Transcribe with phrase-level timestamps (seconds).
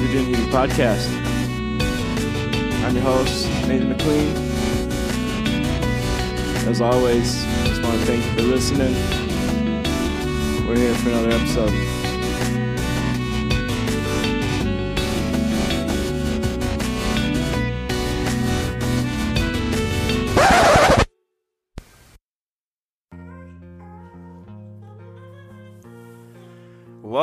[0.00, 1.08] the Dune Hippie Podcast.
[2.84, 4.36] I'm your host, Nathan McLean.
[6.66, 8.94] As always, just want to thank you for listening.
[10.66, 12.03] We're here for another episode.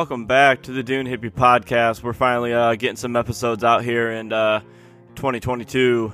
[0.02, 2.02] Welcome back to the Dune Hippie Podcast.
[2.02, 4.62] We're finally uh, getting some episodes out here in uh,
[5.14, 6.12] 2022.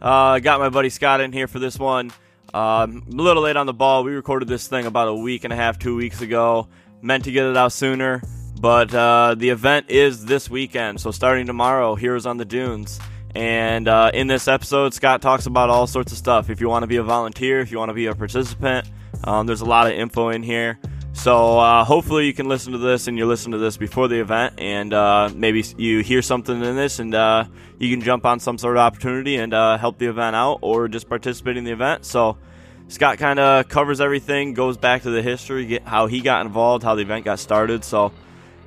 [0.00, 2.12] Uh, I got my buddy Scott in here for this one.
[2.54, 4.04] Um, a little late on the ball.
[4.04, 6.68] We recorded this thing about a week and a half, two weeks ago.
[7.02, 8.22] Meant to get it out sooner,
[8.60, 11.00] but uh, the event is this weekend.
[11.00, 13.00] So starting tomorrow, Heroes on the Dunes.
[13.34, 16.48] And uh, in this episode, Scott talks about all sorts of stuff.
[16.48, 18.88] If you want to be a volunteer, if you want to be a participant,
[19.24, 20.78] um, there's a lot of info in here.
[21.26, 24.20] So uh, hopefully you can listen to this and you listen to this before the
[24.20, 27.46] event, and uh, maybe you hear something in this, and uh,
[27.80, 30.86] you can jump on some sort of opportunity and uh, help the event out, or
[30.86, 32.04] just participate in the event.
[32.04, 32.38] So
[32.86, 36.94] Scott kind of covers everything, goes back to the history, how he got involved, how
[36.94, 37.82] the event got started.
[37.82, 38.12] So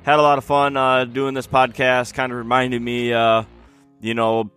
[0.02, 2.12] had a lot of fun uh, doing this podcast.
[2.12, 3.44] Kind of reminded me, uh,
[4.02, 4.50] you know,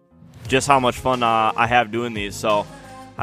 [0.49, 2.35] just how much fun I have doing these.
[2.35, 2.67] So.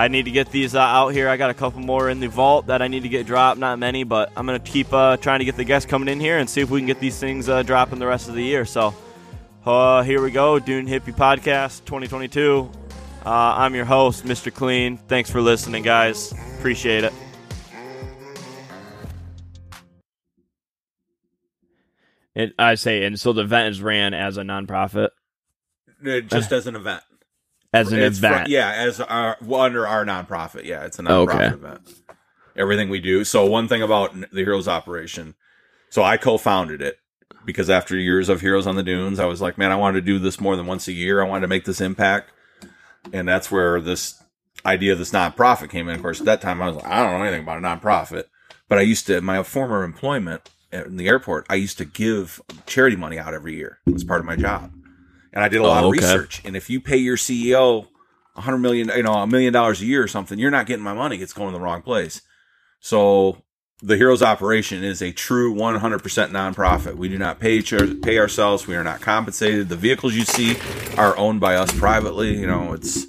[0.01, 1.29] I need to get these uh, out here.
[1.29, 3.61] I got a couple more in the vault that I need to get dropped.
[3.61, 6.19] Not many, but I'm going to keep uh, trying to get the guests coming in
[6.19, 8.43] here and see if we can get these things uh, dropping the rest of the
[8.43, 8.65] year.
[8.65, 8.95] So
[9.67, 12.71] uh, here we go, Dune Hippie Podcast 2022.
[13.27, 14.51] Uh, I'm your host, Mr.
[14.51, 14.97] Clean.
[14.97, 16.33] Thanks for listening, guys.
[16.57, 17.13] Appreciate it.
[22.35, 25.11] It, I say, and so the event is ran as a nonprofit,
[26.03, 27.03] just as an event
[27.73, 28.49] as an it's event.
[28.49, 30.65] yeah, as our well, under our nonprofit.
[30.65, 31.47] Yeah, it's a nonprofit Okay.
[31.55, 31.81] event.
[32.57, 33.25] Everything we do.
[33.25, 35.35] So one thing about the Heroes Operation.
[35.89, 36.99] So I co-founded it
[37.45, 40.07] because after years of Heroes on the Dunes, I was like, man, I wanted to
[40.07, 41.23] do this more than once a year.
[41.23, 42.31] I wanted to make this impact,
[43.13, 44.23] and that's where this
[44.67, 45.97] idea of this nonprofit came in.
[45.97, 48.25] Of course, at that time I was like, I don't know anything about a nonprofit,
[48.69, 51.47] but I used to my former employment in the airport.
[51.49, 53.79] I used to give charity money out every year.
[53.87, 54.73] It was part of my job
[55.33, 56.43] and I did a lot Oh, of research.
[56.45, 57.87] And if you pay your CEO
[58.37, 60.85] a hundred million, you know, a million dollars a year or something, you're not getting
[60.85, 61.17] my money.
[61.19, 62.23] It's going to the wrong place.
[62.81, 63.43] So
[63.83, 66.95] the Heroes Operation is a true 100% nonprofit.
[66.97, 68.67] We do not pay pay ourselves.
[68.67, 69.69] We are not compensated.
[69.69, 70.57] The vehicles you see
[70.97, 72.39] are owned by us privately.
[72.39, 73.07] You know, it's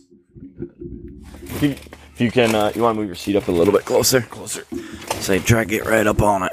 [1.44, 3.74] If you, if you can, uh, you want to move your seat up a little
[3.74, 4.22] bit closer?
[4.22, 4.66] Closer.
[5.20, 6.52] Say, try to get right up on it.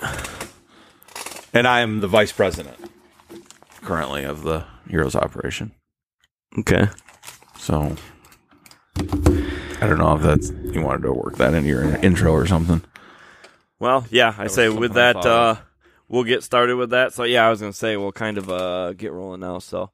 [1.54, 2.76] and I am the vice president
[3.82, 5.72] currently of the Heroes Operation.
[6.58, 6.88] Okay.
[7.58, 7.96] So
[8.96, 12.82] I don't know if that's you wanted to work that into your intro or something.
[13.78, 15.56] Well, yeah, I was say with that, uh,
[16.08, 17.12] we'll get started with that.
[17.12, 19.60] So yeah, I was gonna say we'll kind of uh, get rolling now.
[19.60, 19.90] So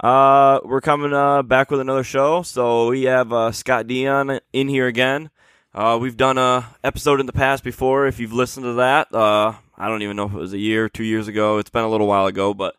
[0.00, 2.42] uh, we're coming uh, back with another show.
[2.42, 5.30] So we have uh, Scott Dion in here again.
[5.74, 8.06] Uh, we've done a episode in the past before.
[8.06, 10.88] If you've listened to that, uh, I don't even know if it was a year,
[10.88, 11.58] two years ago.
[11.58, 12.76] It's been a little while ago, but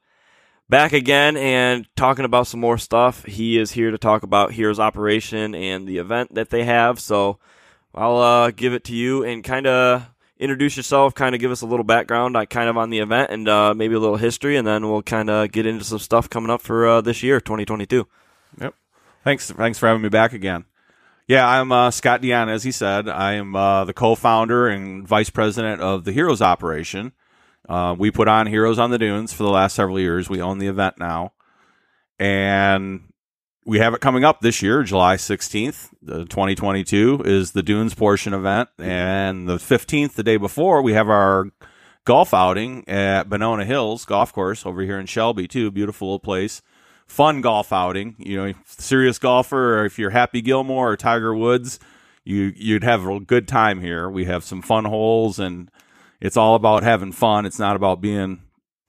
[0.70, 3.26] back again and talking about some more stuff.
[3.26, 7.00] He is here to talk about Heroes Operation and the event that they have.
[7.00, 7.40] So
[7.94, 10.10] I'll uh, give it to you and kind of
[10.40, 13.32] introduce yourself, kind of give us a little background, uh, kind of on the event
[13.32, 16.30] and uh, maybe a little history, and then we'll kind of get into some stuff
[16.30, 18.08] coming up for uh, this year, 2022.
[18.60, 18.76] Yep.
[19.24, 19.52] Thanks.
[19.52, 20.66] Thanks for having me back again.
[21.28, 22.50] Yeah, I'm uh, Scott Dion.
[22.50, 27.14] As he said, I am uh, the co-founder and vice president of the Heroes Operation.
[27.68, 30.30] Uh, we put on Heroes on the Dunes for the last several years.
[30.30, 31.34] We own the event now,
[32.20, 33.02] and
[33.66, 38.70] we have it coming up this year, July 16th, 2022 is the Dunes portion event,
[38.78, 41.50] and the 15th, the day before, we have our
[42.06, 45.72] golf outing at Benona Hills Golf Course over here in Shelby too.
[45.72, 46.62] Beautiful little place
[47.08, 48.16] fun golf outing.
[48.18, 51.80] You know, serious golfer, or if you're Happy Gilmore or Tiger Woods,
[52.24, 54.10] you you'd have a good time here.
[54.10, 55.70] We have some fun holes, and
[56.24, 57.46] it's all about having fun.
[57.46, 58.42] It's not about being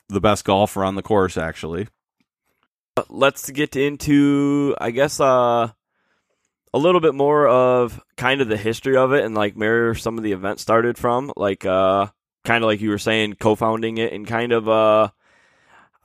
[0.09, 1.89] the best golfer on the course, actually.
[3.09, 5.69] Let's get into, I guess, uh,
[6.73, 10.17] a little bit more of kind of the history of it and like where some
[10.17, 11.33] of the events started from.
[11.37, 12.07] Like, uh,
[12.45, 15.09] kind of like you were saying, co-founding it and kind of, uh,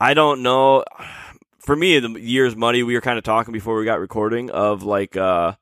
[0.00, 0.84] I don't know.
[1.60, 2.82] For me, the year's money.
[2.82, 5.52] We were kind of talking before we got recording of like, uh,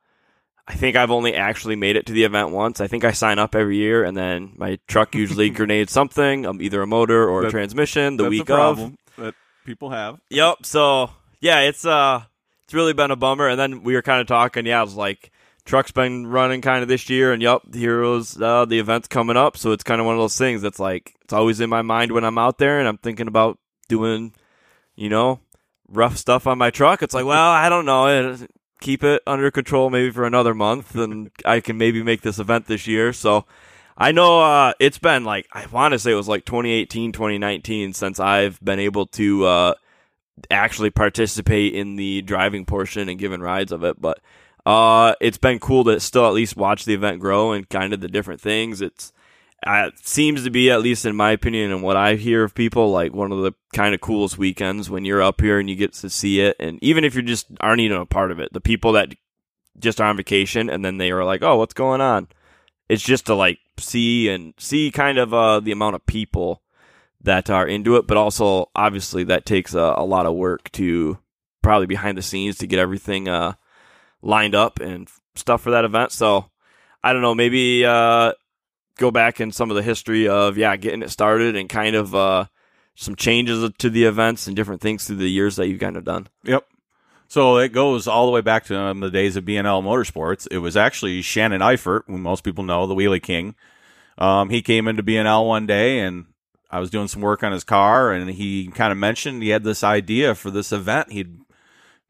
[0.68, 2.78] I think I've only actually made it to the event once.
[2.82, 6.60] I think I sign up every year, and then my truck usually grenades something, um,
[6.60, 8.18] either a motor or a transmission.
[8.18, 9.34] The That's week a of, problem that
[9.64, 10.20] people have.
[10.28, 10.66] Yep.
[10.66, 11.10] So
[11.40, 12.22] yeah, it's uh,
[12.66, 13.48] it's really been a bummer.
[13.48, 14.66] And then we were kind of talking.
[14.66, 15.32] Yeah, I was like,
[15.64, 19.38] truck's been running kind of this year, and yep, the heroes, uh, the event's coming
[19.38, 19.56] up.
[19.56, 22.12] So it's kind of one of those things that's like it's always in my mind
[22.12, 24.34] when I'm out there, and I'm thinking about doing,
[24.96, 25.40] you know,
[25.88, 27.02] rough stuff on my truck.
[27.02, 28.06] It's like, well, I don't know.
[28.06, 32.38] It, keep it under control maybe for another month, and I can maybe make this
[32.38, 33.12] event this year.
[33.12, 33.46] So
[33.96, 37.92] I know uh, it's been like I want to say it was like 2018, 2019
[37.92, 39.74] since I've been able to uh,
[40.50, 44.00] actually participate in the driving portion and giving rides of it.
[44.00, 44.20] But
[44.64, 48.00] uh, it's been cool to still at least watch the event grow and kind of
[48.00, 48.80] the different things.
[48.80, 49.12] It's
[49.66, 52.90] it seems to be at least in my opinion and what I hear of people
[52.90, 55.94] like one of the kind of coolest weekends when you're up here and you get
[55.94, 56.56] to see it.
[56.60, 59.14] And even if you just aren't even a part of it, the people that
[59.78, 62.28] just are on vacation and then they are like, oh, what's going on?
[62.88, 66.62] It's just to like see and see kind of uh, the amount of people
[67.22, 71.18] that are into it, but also obviously that takes a, a lot of work to
[71.62, 73.54] probably behind the scenes to get everything uh,
[74.22, 76.12] lined up and stuff for that event.
[76.12, 76.50] So
[77.02, 78.32] I don't know, maybe uh,
[78.98, 82.14] go back in some of the history of yeah getting it started and kind of
[82.14, 82.44] uh,
[82.94, 86.04] some changes to the events and different things through the years that you've kind of
[86.04, 86.28] done.
[86.44, 86.66] Yep.
[87.28, 90.48] So it goes all the way back to um, the days of B&L Motorsports.
[90.50, 93.54] It was actually Shannon Eifert, who most people know, the Wheelie King.
[94.16, 96.24] Um, he came into B&L one day and
[96.70, 99.62] I was doing some work on his car and he kind of mentioned he had
[99.62, 101.38] this idea for this event he'd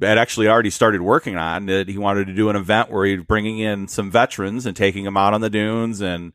[0.00, 3.26] had actually already started working on that he wanted to do an event where he'd
[3.26, 6.32] bringing in some veterans and taking them out on the dunes and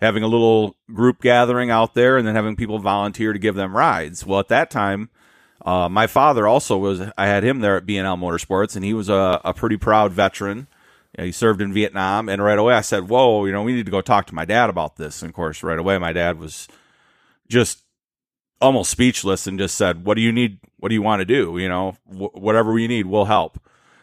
[0.00, 3.76] having a little group gathering out there and then having people volunteer to give them
[3.76, 4.24] rides.
[4.24, 5.10] Well, at that time,
[5.64, 9.08] uh, my father also was, I had him there at B&L Motorsports and he was
[9.08, 10.68] a, a pretty proud veteran.
[11.16, 13.74] You know, he served in Vietnam and right away I said, whoa, you know, we
[13.74, 15.22] need to go talk to my dad about this.
[15.22, 16.68] And of course, right away, my dad was
[17.48, 17.82] just
[18.60, 20.58] almost speechless and just said, "What do you need?
[20.78, 21.58] What do you want to do?
[21.58, 23.58] You know, wh- whatever we need, we'll help."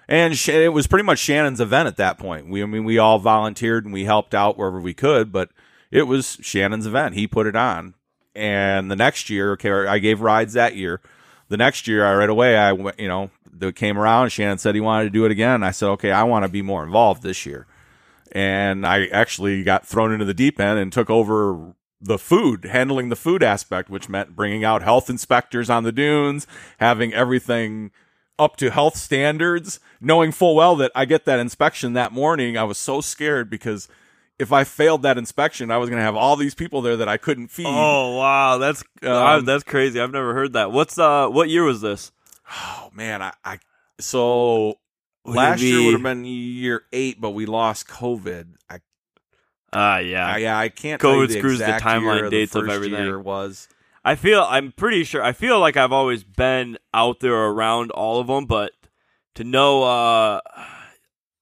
[0.08, 2.48] And it was pretty much Shannon's event at that point.
[2.48, 5.50] We, I mean, we all volunteered and we helped out wherever we could, but
[5.96, 7.16] it was Shannon's event.
[7.16, 7.94] He put it on,
[8.36, 11.00] and the next year, okay, I gave rides that year.
[11.48, 14.30] The next year, I right away, I went, you know, they came around.
[14.30, 15.64] Shannon said he wanted to do it again.
[15.64, 17.66] I said, okay, I want to be more involved this year,
[18.34, 23.08] and I actually got thrown into the deep end and took over the food, handling
[23.08, 26.46] the food aspect, which meant bringing out health inspectors on the dunes,
[26.78, 27.92] having everything
[28.38, 32.58] up to health standards, knowing full well that I get that inspection that morning.
[32.58, 33.88] I was so scared because
[34.38, 37.08] if I failed that inspection, I was going to have all these people there that
[37.08, 37.68] I couldn't feed.
[37.68, 40.00] Oh wow, that's um, that's crazy.
[40.00, 40.72] I've never heard that.
[40.72, 42.12] What's uh what year was this?
[42.52, 43.60] Oh man, I, I
[44.00, 44.80] so
[45.24, 48.56] last year would have been year eight, but we lost COVID.
[48.70, 48.76] I
[49.72, 50.34] uh yeah.
[50.34, 53.24] Uh, yeah, I can't COVID the screws the timeline dates the of everything.
[53.24, 53.68] was.
[54.04, 58.20] I feel I'm pretty sure I feel like I've always been out there around all
[58.20, 58.74] of them, but
[59.36, 60.42] to know uh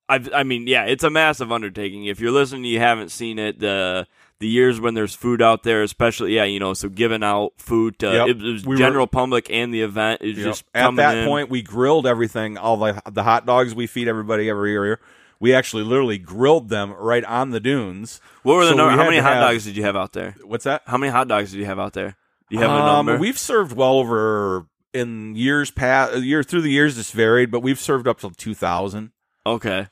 [0.09, 2.05] I've, I mean, yeah, it's a massive undertaking.
[2.05, 3.59] If you're listening, you haven't seen it.
[3.59, 4.07] The
[4.39, 7.97] the years when there's food out there, especially, yeah, you know, so giving out food
[7.99, 8.27] to yep.
[8.27, 10.45] it, it was we general were, public and the event is yep.
[10.45, 11.27] just at that in.
[11.27, 11.49] point.
[11.49, 14.99] We grilled everything, all the the hot dogs we feed everybody every year
[15.43, 18.21] we actually literally grilled them right on the dunes.
[18.43, 18.95] What were the so number?
[18.95, 20.37] How many hot have, dogs did you have out there?
[20.41, 20.83] What's that?
[20.85, 22.15] How many hot dogs did you have out there?
[22.49, 23.17] Do you have um, a number?
[23.17, 26.15] We've served well over in years past.
[26.21, 29.11] Year through the years, it's varied, but we've served up to two thousand.
[29.45, 29.89] Okay.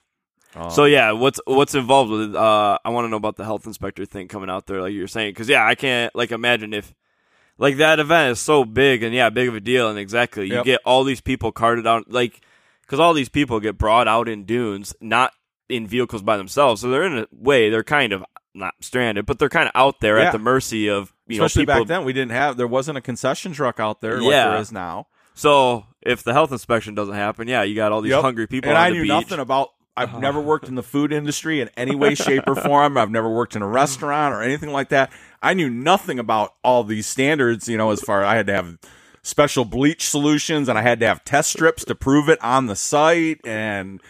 [0.56, 2.36] Um, so yeah, what's what's involved with it?
[2.36, 5.08] Uh, I want to know about the health inspector thing coming out there, like you're
[5.08, 6.94] saying, because yeah, I can't like imagine if
[7.58, 10.56] like that event is so big and yeah, big of a deal, and exactly you
[10.56, 10.66] yep.
[10.66, 12.42] get all these people carted out, like
[12.82, 15.34] because all these people get brought out in dunes, not
[15.70, 16.82] in vehicles by themselves.
[16.82, 20.02] So they're in a way they're kind of not stranded, but they're kind of out
[20.02, 20.26] there yeah.
[20.26, 23.02] at the mercy of you Especially know back then we didn't have there wasn't a
[23.02, 25.08] concession truck out there like there is now.
[25.34, 28.22] So if the health inspection doesn't happen, yeah, you got all these yep.
[28.22, 28.70] hungry people.
[28.70, 29.10] And I knew beach.
[29.10, 29.70] nothing about.
[30.02, 32.98] I've uh never worked in the food industry in any way, shape, or form.
[32.98, 35.12] I've never worked in a restaurant or anything like that.
[35.42, 37.68] I knew nothing about all these standards.
[37.68, 38.78] You know, as far I had to have
[39.24, 42.76] special bleach solutions and I had to have test strips to prove it on the
[42.76, 44.02] site and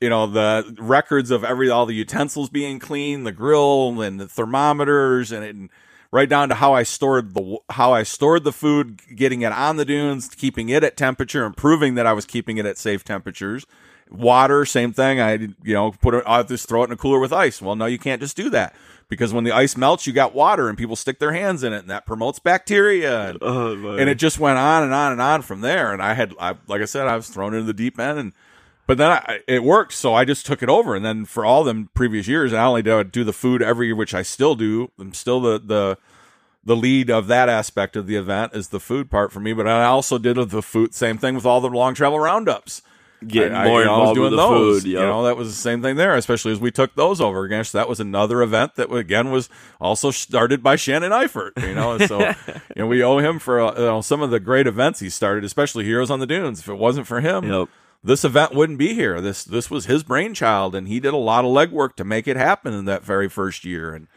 [0.00, 4.28] you know the records of every all the utensils being clean, the grill and the
[4.28, 5.70] thermometers, and it,
[6.10, 9.76] right down to how I stored the how I stored the food, getting it on
[9.76, 13.02] the dunes, keeping it at temperature, and proving that I was keeping it at safe
[13.02, 13.66] temperatures.
[14.14, 15.20] Water, same thing.
[15.20, 16.24] I you know put it.
[16.26, 17.60] I just throw it in a cooler with ice.
[17.60, 18.74] Well, no, you can't just do that
[19.08, 21.80] because when the ice melts, you got water, and people stick their hands in it,
[21.80, 23.30] and that promotes bacteria.
[23.30, 25.92] And, oh, and it just went on and on and on from there.
[25.92, 28.32] And I had, I, like I said, I was thrown into the deep end and
[28.86, 30.94] but then I, it worked, so I just took it over.
[30.94, 33.96] And then for all them previous years, I only do, do the food every year,
[33.96, 34.90] which I still do.
[34.98, 35.98] I'm still the the
[36.66, 39.52] the lead of that aspect of the event is the food part for me.
[39.52, 42.82] But I also did the food same thing with all the long travel roundups.
[43.26, 44.82] Getting I- more you know, I was doing with the those.
[44.82, 44.90] food.
[44.90, 47.46] You know, that was the same thing there, especially as we took those over.
[47.48, 49.48] Gosh, that was another event that again was
[49.80, 51.52] also started by Shannon Eifert.
[51.66, 52.18] You know, so
[52.76, 55.08] you know we owe him for uh, you know, some of the great events he
[55.10, 56.60] started, especially Heroes on the Dunes.
[56.60, 57.68] If it wasn't for him, Yep.
[58.02, 59.20] this event wouldn't be here.
[59.20, 62.36] This this was his brainchild, and he did a lot of legwork to make it
[62.36, 63.94] happen in that very first year.
[63.94, 64.08] And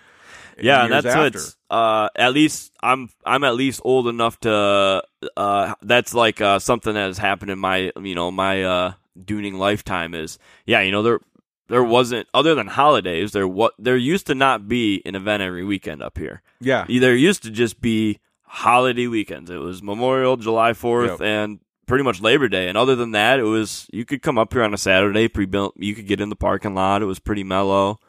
[0.59, 1.21] yeah, and that's after.
[1.21, 5.03] what's uh at least I'm I'm at least old enough to
[5.35, 9.57] uh that's like uh something that has happened in my you know my uh dooning
[9.57, 11.19] lifetime is yeah you know there
[11.67, 15.63] there wasn't other than holidays there what there used to not be an event every
[15.65, 20.71] weekend up here yeah, there used to just be holiday weekends it was Memorial July
[20.71, 21.21] 4th Yep.
[21.21, 24.53] and pretty much Labor Day and other than that it was you could come up
[24.53, 27.43] here on a Saturday pre-built you could get in the parking lot it was pretty
[27.43, 27.99] mellow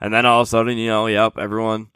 [0.00, 1.88] and then all of a sudden, you know, yep, everyone,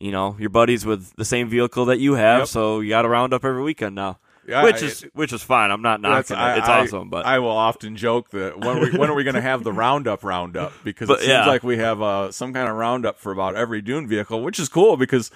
[0.00, 2.48] you know, your buddies with the same vehicle that you have, Yep.
[2.48, 5.42] so you got to round up every weekend now, Yeah, which I- is which is
[5.42, 5.70] fine.
[5.70, 8.90] I'm not knocking it; it's I- awesome, but I will often joke that when, we,
[8.98, 10.72] when are we going to have the roundup roundup?
[10.84, 11.46] Because But, it seems yeah.
[11.46, 14.68] like we have uh, some kind of roundup for about every dune vehicle, which is
[14.68, 15.30] cool because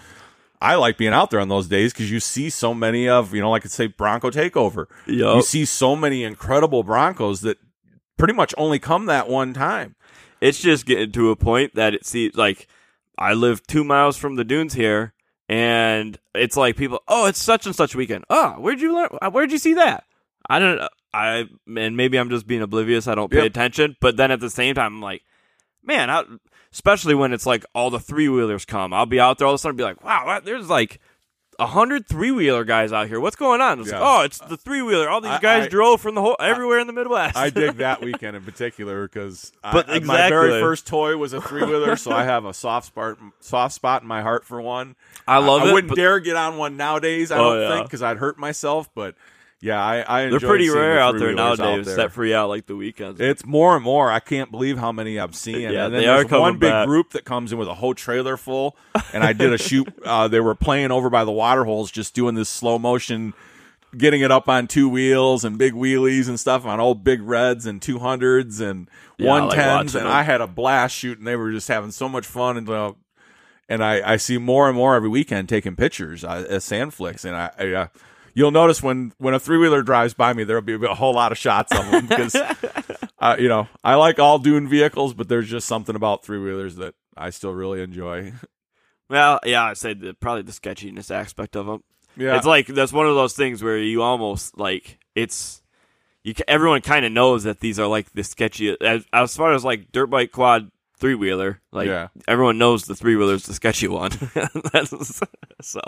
[0.60, 3.40] I like being out there on those days because you see so many of you
[3.40, 4.86] know, like I say, Bronco Takeover.
[5.06, 5.36] Yup.
[5.36, 7.58] You see so many incredible Broncos that
[8.16, 9.94] pretty much only come that one time.
[10.40, 12.66] It's just getting to a point that it seems like
[13.16, 15.12] I live two miles from the dunes here,
[15.48, 18.24] and it's like people, oh, it's such and such weekend.
[18.30, 19.08] Oh, where'd you learn?
[19.20, 20.04] Uh, where'd you see that?
[20.48, 20.80] I don't.
[21.12, 21.44] I
[21.76, 23.08] and maybe I'm just being oblivious.
[23.08, 23.46] I don't pay Yep.
[23.46, 23.96] attention.
[24.00, 25.22] But then at the same time, I'm like,
[25.82, 26.24] man, I,
[26.72, 29.58] especially when it's like all the three wheelers come, I'll be out there all of
[29.58, 31.00] a sudden, be like, wow, there's like.
[31.60, 33.18] A hundred three wheeler guys out here.
[33.18, 33.80] What's going on?
[33.80, 35.08] It's like, oh, it's the three wheeler.
[35.10, 37.36] All these I- guys I- drove from the whole everywhere in the Midwest.
[37.36, 41.40] I dig that weekend in particular because But I, my very first toy was a
[41.40, 44.94] three wheeler, so I have a soft spot soft spot in my heart for one.
[45.26, 45.72] I love I it.
[45.72, 47.32] wouldn't but- dare get on one nowadays.
[47.32, 47.74] I Oh, don't yeah.
[47.74, 48.88] think because I'd hurt myself.
[48.94, 49.16] But
[49.60, 51.96] yeah, I, I They're pretty rare out there nowadays there.
[51.96, 53.20] that free out like the weekends.
[53.20, 54.10] It's more and more.
[54.10, 55.62] I can't believe how many I'm seeing.
[55.72, 56.86] Yeah, and then they are there's coming one big back.
[56.86, 58.76] group that comes in with a whole trailer full.
[59.12, 59.88] And I did a shoot.
[60.04, 63.34] Uh, they were playing over by the water holes, just doing this slow motion,
[63.96, 67.66] getting it up on two wheels and big wheelies and stuff on old big reds
[67.66, 68.88] and two hundreds and
[69.18, 69.94] Yeah, one like tens.
[69.94, 70.16] watching and.
[70.16, 71.24] I had a blast shooting.
[71.24, 72.68] They were just having so much fun and.
[72.68, 72.92] Uh,
[73.68, 77.26] and I, I see more and more every weekend taking pictures uh, as sand flicks,
[77.26, 77.86] and I, I uh,
[78.38, 81.32] you'll notice when when a three wheeler drives by me, there'll be a whole lot
[81.32, 85.48] of shots of them because uh, you know I like all dune vehicles, but there's
[85.48, 88.32] just something about three wheelers that I still really enjoy.
[89.10, 91.82] well, yeah, I'd say the, probably the sketchiness aspect of them.
[92.16, 95.62] Yeah, It's like that's one of those things where you almost like it's
[96.24, 96.34] you.
[96.46, 99.92] Everyone kind of knows that these are like the sketchy as, as far as like
[99.92, 101.60] dirt bike quad three wheeler.
[101.70, 102.08] Like Yeah.
[102.26, 104.10] everyone knows the three wheeler's the sketchy one.
[105.60, 105.80] So,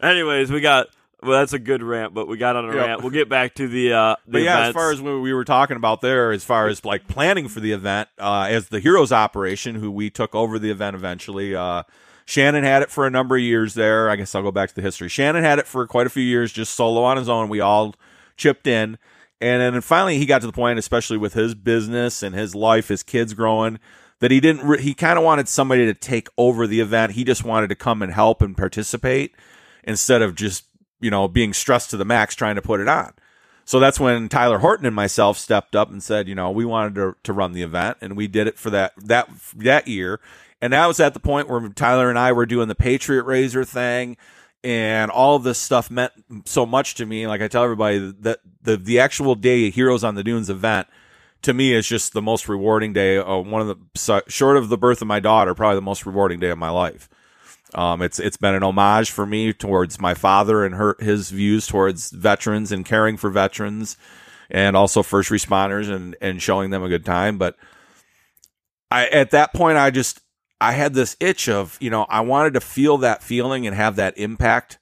[0.00, 0.86] anyways, we got.
[1.22, 2.86] Well, that's a good rant, but we got on a Yeah.
[2.86, 3.00] rant.
[3.00, 3.92] We'll get back to the.
[3.92, 6.68] Uh, the But yeah, as far as what we were talking about there, as far
[6.68, 10.58] as like planning for the event, uh, as the Heroes operation, who we took over
[10.58, 11.84] the event eventually, uh,
[12.26, 14.10] Shannon had it for a number of years there.
[14.10, 15.08] I guess I'll go back to the history.
[15.08, 17.48] Shannon had it for quite a few years, just solo on his own.
[17.48, 17.94] We all
[18.36, 18.98] chipped in.
[19.40, 22.88] And then finally, he got to the point, especially with his business and his life,
[22.88, 23.78] his kids growing,
[24.20, 24.66] that he didn't.
[24.66, 27.12] Re- he kind of wanted somebody to take over the event.
[27.12, 29.34] He just wanted to come and help and participate
[29.84, 30.64] instead of just
[31.00, 33.12] you know being stressed to the max trying to put it on.
[33.64, 36.94] So that's when Tyler Horton and myself stepped up and said, you know, we wanted
[36.94, 40.20] to, to run the event, and we did it for that that that year.
[40.60, 43.64] And that was at the point where Tyler and I were doing the Patriot Razor
[43.64, 44.16] thing,
[44.62, 46.12] and all this stuff meant
[46.44, 47.26] so much to me.
[47.26, 50.86] Like I tell everybody that the the actual day Heroes on the Dunes event
[51.42, 53.18] to me is just the most rewarding day.
[53.18, 56.40] Uh, one of the short of the birth of my daughter, probably the most rewarding
[56.40, 57.08] day of my life.
[57.74, 61.66] Um, it's it's been an homage for me towards my father and her his views
[61.66, 63.96] towards veterans and caring for veterans,
[64.50, 67.38] and also first responders and and showing them a good time.
[67.38, 67.56] But
[68.90, 70.20] I at that point I just
[70.60, 73.96] I had this itch of you know I wanted to feel that feeling and have
[73.96, 74.78] that impact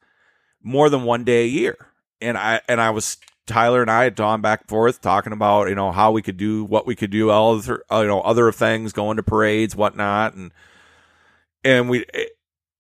[0.63, 1.77] more than one day a year,
[2.21, 5.69] and I and I was Tyler and I had gone back and forth talking about
[5.69, 8.51] you know how we could do what we could do all other you know other
[8.53, 10.53] things going to parades whatnot and
[11.63, 12.05] and we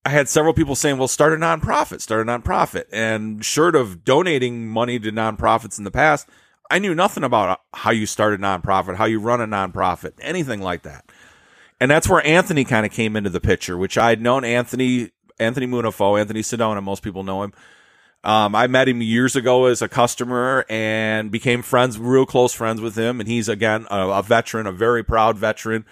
[0.04, 2.84] I had several people saying, well, start a nonprofit, start a nonprofit.
[2.92, 6.28] And short of donating money to nonprofits in the past,
[6.70, 10.60] I knew nothing about how you start a nonprofit, how you run a nonprofit, anything
[10.60, 11.04] like that.
[11.80, 15.66] And that's where Anthony kind of came into the picture, which I'd known Anthony, Anthony
[15.66, 17.52] Munafo, Anthony Sedona, most people know him.
[18.22, 22.80] Um, I met him years ago as a customer and became friends, real close friends
[22.80, 23.20] with him.
[23.20, 25.84] And he's again a, a veteran, a very proud veteran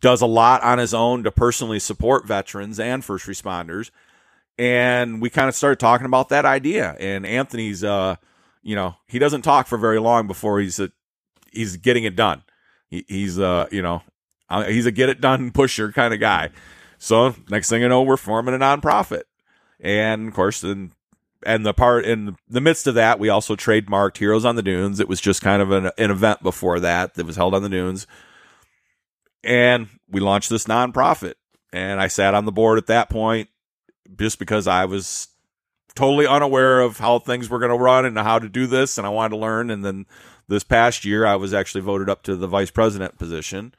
[0.00, 3.90] does a lot on his own to personally support veterans and first responders.
[4.58, 6.96] And we kind of started talking about that idea.
[7.00, 8.16] And Anthony's, uh,
[8.62, 10.90] you know, he doesn't talk for very long before he's a,
[11.52, 12.42] he's getting it done.
[12.88, 14.02] He, he's uh you know
[14.48, 16.50] uh, he's a get it done pusher kind of guy.
[16.98, 19.22] So next thing you know, we're forming a nonprofit,
[19.78, 20.90] and of course, and
[21.46, 25.00] and the part in the midst of that, we also trademarked Heroes on the Dunes.
[25.00, 27.70] It was just kind of an, an event before that that was held on the
[27.70, 28.06] dunes,
[29.42, 31.34] and we launched this nonprofit.
[31.72, 33.48] And I sat on the board at that point
[34.16, 35.28] just because I was
[35.94, 39.06] totally unaware of how things were going to run and how to do this, and
[39.06, 39.70] I wanted to learn.
[39.70, 40.06] And then
[40.48, 43.74] this past year, I was actually voted up to the vice president position.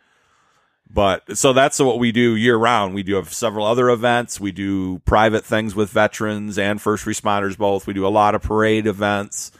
[0.93, 2.93] But so that's what we do year round.
[2.93, 4.39] We do have several other events.
[4.41, 7.87] We do private things with veterans and first responders both.
[7.87, 9.51] We do a lot of parade events.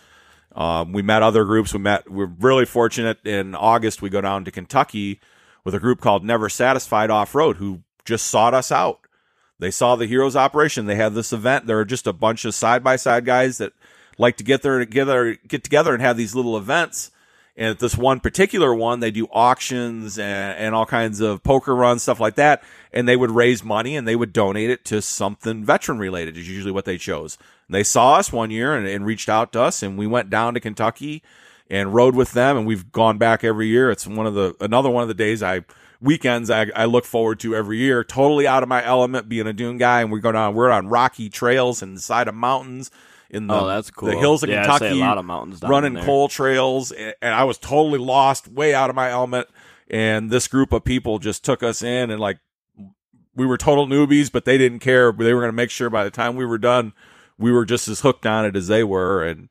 [0.54, 1.74] Um, we met other groups.
[1.74, 2.12] We met.
[2.12, 3.26] We're really fortunate.
[3.26, 5.22] In August, we go down to Kentucky
[5.64, 9.00] with a group called Never Satisfied Off Road, who just sought us out.
[9.60, 10.88] They saw the Heroes Operation.
[10.88, 11.68] They had this event.
[11.68, 13.74] There are just a bunch of side by side guys that
[14.18, 17.12] like to get there together, get together, and have these little events.
[17.56, 21.76] And at this one particular one, they do auctions and, and all kinds of poker
[21.76, 22.64] runs, stuff like that.
[22.92, 26.50] And they would raise money and they would donate it to something veteran related, is
[26.50, 27.38] usually what they chose.
[27.68, 30.30] And they saw us one year and, and reached out to us, and we went
[30.30, 31.22] down to Kentucky
[31.72, 32.58] and rode with them.
[32.58, 33.90] And we've gone back every year.
[33.90, 35.62] It's one of the, another one of the days I,
[36.00, 38.04] weekends I, I look forward to every year.
[38.04, 40.02] Totally out of my element being a dune guy.
[40.02, 42.92] And we go down, we're on rocky trails and the side of mountains
[43.30, 44.10] in the, Oh, that's cool.
[44.10, 47.46] the hills of Yeah, Kentucky, a lot of mountains running coal trails, and and I
[47.46, 49.48] was totally lost, way out of my element.
[49.90, 52.40] And this group of people just took us in, and like
[53.34, 55.14] we were total newbies, but they didn't care.
[55.14, 56.92] They were going to make sure by the time we were done,
[57.38, 59.24] we were just as hooked on it as they were.
[59.24, 59.48] And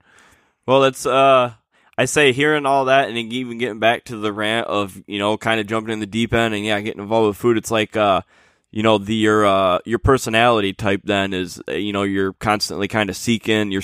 [0.67, 1.55] Well, it's uh,
[2.01, 5.37] I say hearing all that and even getting back to the rant of you know
[5.37, 7.59] kind of jumping in the deep end and yeah getting involved with food.
[7.59, 8.23] It's like uh,
[8.71, 12.89] you know the your uh your personality type then is uh, you know you're constantly
[12.89, 13.83] kind of seeking you're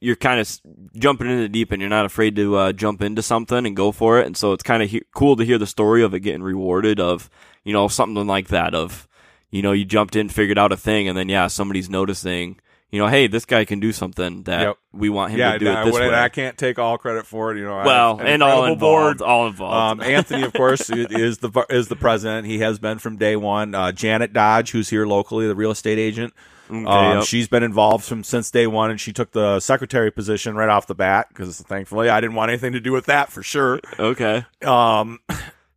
[0.00, 0.60] you're kind of
[0.96, 1.82] jumping in the deep end.
[1.82, 4.26] You're not afraid to uh, jump into something and go for it.
[4.26, 7.00] And so it's kind of he- cool to hear the story of it getting rewarded
[7.00, 7.28] of
[7.64, 9.08] you know something like that of
[9.50, 12.60] you know you jumped in, figured out a thing, and then yeah somebody's noticing.
[12.90, 14.76] You know, hey, this guy can do something that Yep.
[14.94, 15.96] we want him yeah, to do I, it this.
[15.96, 17.58] I can't take all credit for it.
[17.58, 19.22] You know, Well, and all involved, board.
[19.22, 20.00] all involved.
[20.02, 22.46] Um, Anthony, of course, is the is the president.
[22.46, 23.74] He has been from day one.
[23.74, 26.32] Uh, Janet Dodge, who's here locally, the real estate agent.
[26.70, 27.24] Okay, um, yep.
[27.26, 30.86] She's been involved from since day one, and she took the secretary position right off
[30.86, 33.80] the bat because thankfully I didn't want anything to do with that for sure.
[33.98, 34.44] okay.
[34.64, 35.20] Um,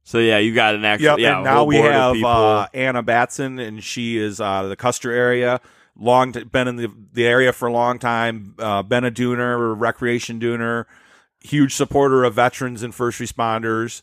[0.04, 1.42] So yeah, you got an actual Yep, yeah.
[1.42, 5.62] now we have uh, Anna Batson, and she is uh, the Custer area.
[6.02, 8.56] Long t- been in the, the area for a long time.
[8.58, 10.86] Uh, been a dooner, recreation dooner,
[11.42, 14.02] huge supporter of veterans and first responders.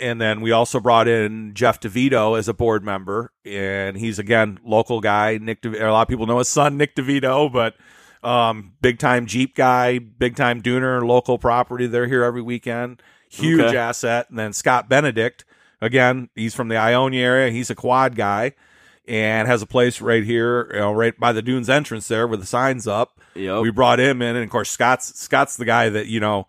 [0.00, 4.58] And then we also brought in Jeff DeVito as a board member, and he's again
[4.64, 5.38] local guy.
[5.40, 7.74] Nick, De- a lot of people know his son Nick DeVito, but
[8.26, 11.86] um, big time Jeep guy, big time dooner, local property.
[11.86, 13.02] They're here every weekend.
[13.28, 13.76] Huge Okay.
[13.76, 14.28] asset.
[14.30, 15.44] And then Scott Benedict,
[15.80, 17.52] again, he's from the Ionia area.
[17.52, 18.54] He's a quad guy
[19.10, 22.38] and has a place right here, you know, right by the dunes entrance there with
[22.38, 23.20] the signs up.
[23.34, 23.62] Yep.
[23.62, 26.46] We brought him in, and of course, Scott's Scott's the guy that you know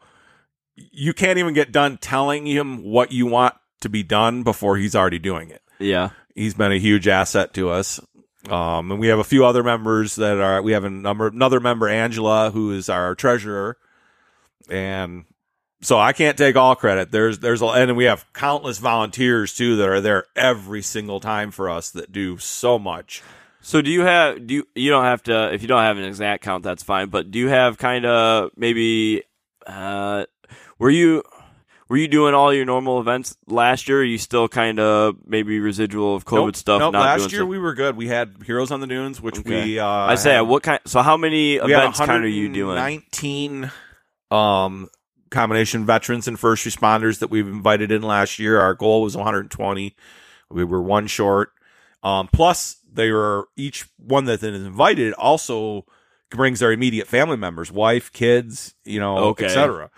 [0.75, 4.95] you can't even get done telling him what you want to be done before he's
[4.95, 5.61] already doing it.
[5.79, 6.11] yeah.
[6.33, 7.99] He's been a huge asset to us.
[8.49, 10.61] Um, and we have a few other members that are.
[10.61, 13.77] We have a number, another member, Angela, who is our treasurer,
[14.69, 15.25] and
[15.81, 17.11] so I can't take all credit.
[17.11, 21.51] There's, there's, a, and we have countless volunteers too that are there every single time
[21.51, 23.21] for us that do so much.
[23.61, 26.03] So do you have do you you don't have to if you don't have an
[26.03, 29.23] exact count that's fine, but do you have kind of maybe
[29.67, 30.25] uh
[30.79, 31.21] were you
[31.87, 33.97] were you doing all your normal events last year?
[33.99, 36.79] Or are you still kind of maybe residual of COVID Nope, stuff?
[36.79, 37.49] Nope, last year stuff?
[37.49, 37.97] we were good.
[37.97, 39.63] We had Heroes on the Dunes, which Okay.
[39.65, 39.79] we.
[39.79, 40.79] Uh, I say had- what kind?
[40.87, 42.75] So how many events kind are you doing?
[42.77, 43.69] 19
[44.31, 44.89] um,
[45.31, 48.59] combination veterans and first responders that we've invited in last year.
[48.59, 49.95] Our goal was 120.
[50.51, 51.51] We were one short.
[52.03, 55.85] Um, plus, they were each one that is invited also
[56.29, 59.45] brings their immediate family members, wife, kids, you know, Okay.
[59.45, 59.89] etc.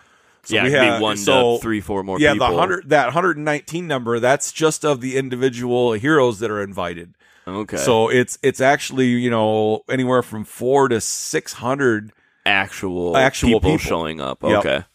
[0.44, 2.50] So yeah, we have one so to three, four more yeah, people.
[2.50, 7.16] the hundred that 119 number that's just of the individual heroes that are invited.
[7.48, 7.78] Okay.
[7.78, 12.12] So it's it's actually you know anywhere from four to six hundred,
[12.46, 13.78] actual Actual people, people.
[13.78, 14.44] showing up.
[14.44, 14.86] Yep.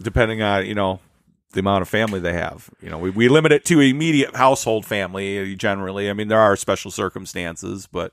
[0.00, 1.00] Depending on you know
[1.52, 2.70] the amount of family they have.
[2.80, 6.10] You know, we we limit it to immediate household family generally.
[6.10, 8.12] I mean, there are special circumstances, but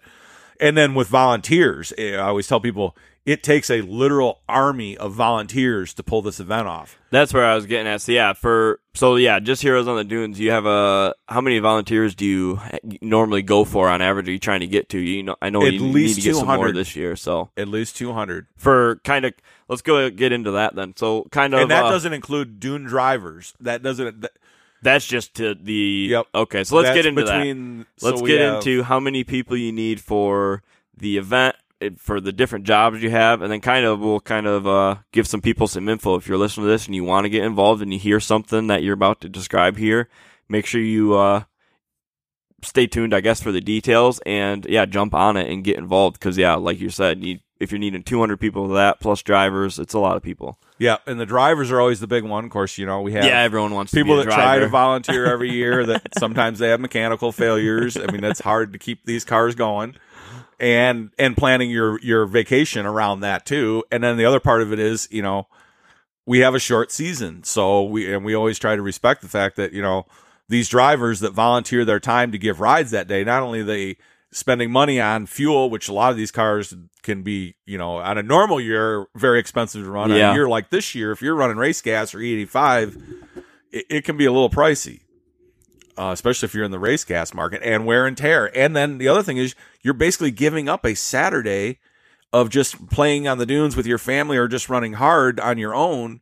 [0.59, 5.13] and then with volunteers, eh, I always tell people it takes a literal army of
[5.13, 6.97] volunteers to pull this event off.
[7.11, 8.01] That's where I was getting at.
[8.01, 10.39] So yeah, for so yeah, just Heroes on the Dunes.
[10.39, 12.59] You have a how many volunteers do you
[13.01, 14.27] normally go for on average?
[14.27, 14.99] Are you trying to get to?
[14.99, 16.75] You know, I know At you least need to get some more 200.
[16.75, 17.15] this year.
[17.15, 18.47] So At least 200.
[18.57, 19.33] for kind of
[19.67, 20.95] let's go get into that then.
[20.95, 23.53] So kind of And that uh, doesn't include dune drivers.
[23.59, 24.31] That doesn't that,
[24.81, 26.25] that's just to the Yep.
[26.33, 27.37] Okay, so let's that's get into that.
[27.39, 30.63] between, so Let's get have- into how many people you need for
[30.95, 31.55] the event,
[31.97, 35.27] for the different jobs you have, and then kind of we'll kind of uh, give
[35.27, 36.15] some people some info.
[36.15, 38.67] If you're listening to this and you want to get involved and you hear something
[38.67, 40.09] that you're about to describe here,
[40.49, 41.43] make sure you uh,
[42.63, 46.19] stay tuned, I guess, for the details and yeah, jump on it and get involved
[46.19, 49.79] because yeah, like you said, you, if you're needing 200 people for that plus drivers,
[49.79, 50.57] it's a lot of people.
[50.77, 52.45] Yeah, and the drivers are always the big one.
[52.45, 54.59] Of course, you know we have yeah, everyone wants people to be that a try
[54.59, 55.85] to volunteer every year.
[55.85, 57.97] That sometimes they have mechanical failures.
[57.97, 59.95] I mean, that's hard to keep these cars going,
[60.59, 63.83] and and planning your your vacation around that too.
[63.91, 65.47] And then the other part of it is, you know,
[66.25, 69.55] we have a short season, so we and we always try to respect the fact
[69.55, 70.05] that you know
[70.47, 73.23] these drivers that volunteer their time to give rides that day.
[73.23, 73.97] Not only they
[74.31, 78.17] spending money on fuel, which a lot of these cars can be, you know, on
[78.19, 80.11] a normal year very expensive to run.
[80.11, 80.31] On Yeah.
[80.31, 83.01] a year like this year, if you're running race gas or E85,
[83.71, 85.01] it, it can be a little pricey,
[85.99, 88.55] uh, especially if you're in the race gas market and wear and tear.
[88.57, 91.79] And then the other thing is you're basically giving up a Saturday
[92.31, 95.75] of just playing on the dunes with your family or just running hard on your
[95.75, 96.21] own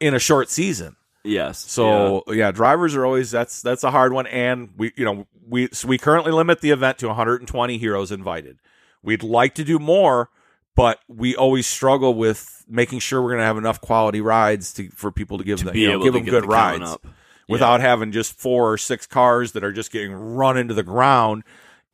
[0.00, 0.96] in a short season.
[1.24, 1.58] yes.
[1.58, 2.50] So yeah.
[2.52, 5.98] drivers are always that's that's a hard one, and we you know we so we
[5.98, 8.58] currently limit the event to 120 heroes invited.
[9.02, 10.30] We'd like to do more,
[10.74, 14.88] but we always struggle with making sure we're going to have enough quality rides to
[14.90, 17.06] for people to give to them you know, give them good the rides up.
[17.48, 21.42] Without having just four or six cars that are just getting run into the ground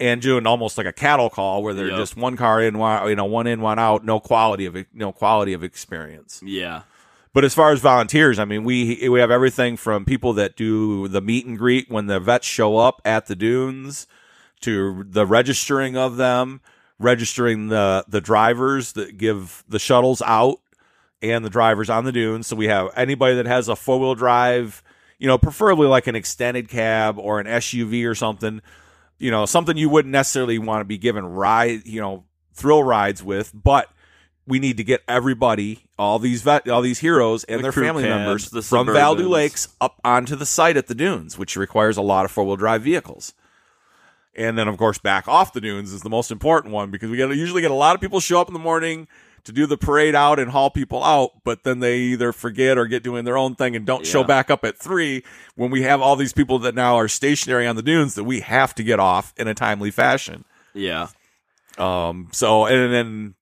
[0.01, 1.97] and doing almost like a cattle call where they're Yep.
[1.99, 5.11] just one car in one you know one in one out no quality of no
[5.13, 6.83] quality of experience Yeah.
[7.35, 11.09] but as far as volunteers, I mean, we we have everything from people that do
[11.09, 14.07] the meet and greet when the vets show up at the dunes,
[14.61, 16.61] to the registering of them,
[16.99, 20.59] registering the the drivers that give the shuttles out,
[21.23, 22.47] and the drivers on the dunes.
[22.49, 24.83] So we have anybody that has a four wheel drive,
[25.19, 28.63] you know, preferably like an extended cab or an SUV or something,
[29.19, 33.23] you know, something you wouldn't necessarily want to be given ride, you know, thrill rides
[33.23, 33.91] with, but
[34.47, 38.05] we need to get everybody, all these vet, all these heroes and The their family
[38.05, 41.97] cabs, members the from Valdu Lakes up onto the site at the dunes, which requires
[41.97, 43.35] a lot of four wheel drive vehicles.
[44.35, 47.17] And then, of course, back off the dunes is the most important one because we
[47.17, 49.09] get usually get a lot of people show up in the morning
[49.49, 52.87] to do the parade out and haul people out, but then they either forget or
[52.87, 55.25] get doing their own thing and don't show back up at three
[55.57, 58.41] when we have all these people that now are stationary on the dunes that we
[58.41, 60.45] have to get off in a timely fashion.
[60.75, 61.09] Yeah.
[61.79, 63.35] Um, so and then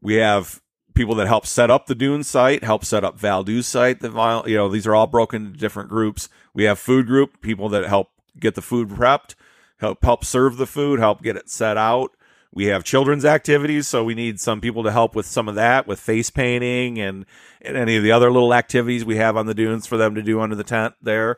[0.00, 0.62] we have
[0.94, 4.00] people that help set up the Dune site, help set up Valdu's site.
[4.00, 6.30] The you know these are all broken into different groups.
[6.54, 8.08] We have food group people that help
[8.40, 9.34] get the food prepped,
[9.76, 12.15] help help serve the food, help get it set out.
[12.56, 15.86] We have children's activities, so we need some people to help with some of that,
[15.86, 17.26] with face painting and
[17.60, 20.22] and any of the other little activities we have on the dunes for them to
[20.22, 21.36] do under the tent there.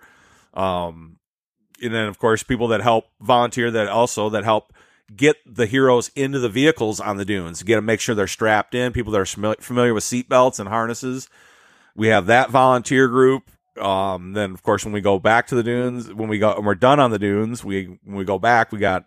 [0.55, 1.17] Um,
[1.83, 4.73] and then of course people that help volunteer that also that help
[5.17, 8.77] get the heroes into the vehicles on the dunes, get them make sure they're strapped
[8.77, 8.93] in.
[8.93, 11.29] People that are familiar, with seatbelts and harnesses.
[11.97, 13.51] We have that volunteer group.
[13.77, 16.65] Um, then of course when we go back to the dunes, when we go when
[16.65, 19.05] we're done on the dunes, we when we go back, we got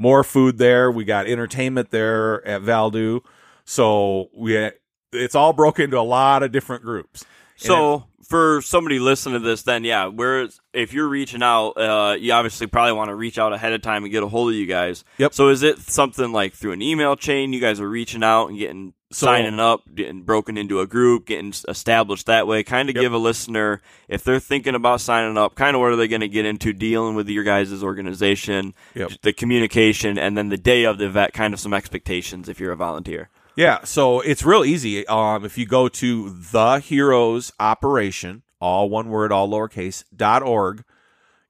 [0.00, 0.90] more food there.
[0.90, 3.20] We got entertainment there at Valdu.
[3.66, 4.70] So we
[5.12, 7.26] it's all broken into a lot of different groups.
[7.68, 12.32] So for somebody listening to this, then yeah, where if you're reaching out, uh, you
[12.32, 14.66] obviously probably want to reach out ahead of time and get a hold of you
[14.66, 15.04] guys.
[15.18, 15.34] Yep.
[15.34, 17.52] So is it something like through an email chain?
[17.52, 21.26] You guys are reaching out and getting So- signing up, getting broken into a group,
[21.26, 22.62] getting established that way.
[22.62, 23.02] Kind of Yep.
[23.02, 26.20] give a listener if they're thinking about signing up, kind of what are they going
[26.20, 29.10] to get into dealing with your guys' organization, Yep.
[29.22, 32.70] the communication, and then the day of the event, kind of some expectations if you're
[32.70, 33.28] a volunteer.
[33.56, 35.06] Yeah, so it's real easy.
[35.06, 40.84] Um, if you go to the Heroes Operation, all one word, all lowercase, dot org,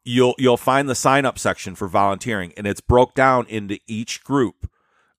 [0.05, 4.25] you'll you'll find the sign up section for volunteering, and it's broke down into each
[4.25, 4.69] group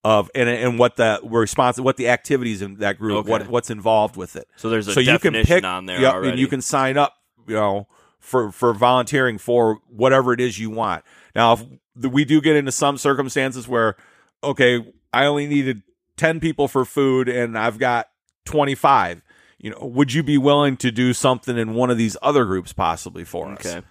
[0.04, 3.30] of and and what the response, what the activities in that group, Okay.
[3.30, 4.48] what what's involved with it.
[4.56, 6.30] So there's a so you can definition pick on there yep, already.
[6.32, 7.14] and you can sign up,
[7.48, 7.88] you know,
[8.20, 11.04] for for volunteering for whatever it is you want.
[11.36, 11.64] Now, if
[11.96, 13.96] we do get into some circumstances where,
[14.44, 15.84] okay, I only needed
[16.22, 18.10] ten people for food, and I've got
[18.46, 19.24] twenty five.
[19.58, 22.74] You know, would you be willing to do something in one of these other groups
[22.74, 23.66] possibly for us?
[23.66, 23.86] Okay.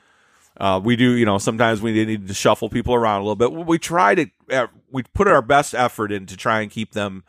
[0.56, 3.52] Uh, we do, you know, sometimes we need to shuffle people around a little bit.
[3.52, 7.24] We try to, uh, we put our best effort in to try and keep them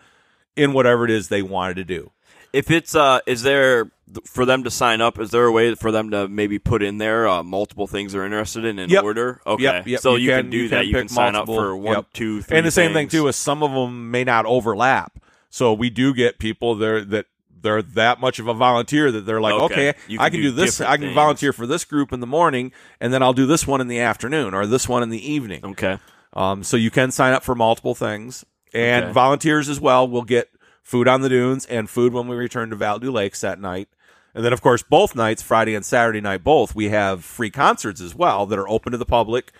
[0.55, 2.11] in whatever it is they wanted to do.
[2.53, 3.91] If it's uh, is there
[4.25, 5.19] for them to sign up?
[5.19, 8.25] Is there a way for them to maybe put in there uh, multiple things they're
[8.25, 9.03] interested in in Yep.
[9.03, 9.41] order?
[9.47, 9.99] Okay, Yep, yep.
[10.01, 10.85] so you, can, do you that.
[10.87, 12.57] you pick can sign up for one, two, three.
[12.57, 15.17] and the same thing too is some of them may not overlap.
[15.49, 17.25] So we do get people there that
[17.61, 19.89] they're that much of a volunteer that they're like, Okay.
[19.89, 20.81] okay, You I can can do do this.
[20.81, 21.15] I can things.
[21.15, 23.99] volunteer for this group in the morning, and then I'll do this one in the
[23.99, 25.63] afternoon or this one in the evening.
[25.63, 25.99] Okay,
[26.33, 29.13] Um, so you can sign up for multiple things, and Okay.
[29.13, 30.49] volunteers as well will get
[30.81, 33.89] food on the dunes and food when we return to Valdu Lakes that night.
[34.33, 37.99] And then, of course, both nights, Friday and Saturday night, both we have free concerts
[37.99, 39.51] as well that are open to the public.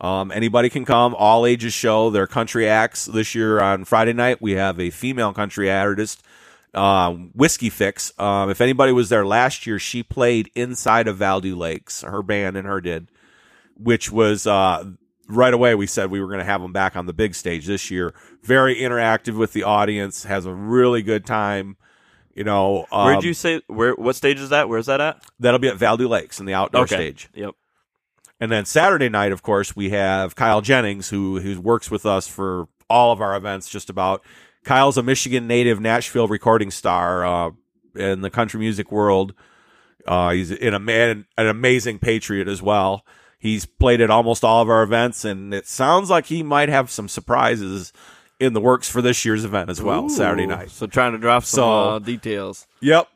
[0.00, 2.10] Um, anybody can come, all ages show.
[2.10, 3.06] They're country acts.
[3.06, 6.22] This year on Friday night, we have a female country artist,
[6.74, 8.12] uh, Whiskey Fix.
[8.18, 12.02] Um, if anybody was there last year, she played inside of Valdu Lakes.
[12.02, 13.08] Her band and her did
[13.76, 14.84] which was uh,
[15.34, 17.66] right away we said we were going to have them back on the big stage
[17.66, 18.14] this year.
[18.42, 21.76] Very interactive with the audience, has a really good time.
[22.34, 23.94] You know, um, where did you say where?
[23.94, 24.68] What stage is that?
[24.68, 25.22] Where's that at?
[25.38, 26.94] that'll be at Valdu Lakes in the outdoor Okay.
[26.94, 27.28] stage.
[27.34, 27.54] Yep.
[28.40, 32.26] And then Saturday night, of course, we have Kyle Jennings, who who works with us
[32.26, 33.68] for all of our events.
[33.68, 34.22] Just about.
[34.64, 37.50] Kyle's a Michigan native, Nashville recording star uh,
[37.96, 39.34] in the country music world.
[40.06, 43.04] Uh, he's in a man, an amazing patriot as well.
[43.42, 46.92] He's played at almost all of our events, and it sounds like he might have
[46.92, 47.92] some surprises
[48.38, 50.70] in the works for this year's event as well, Saturday night.
[50.70, 52.68] So trying to drop some So- uh, details.
[52.82, 53.08] Yep.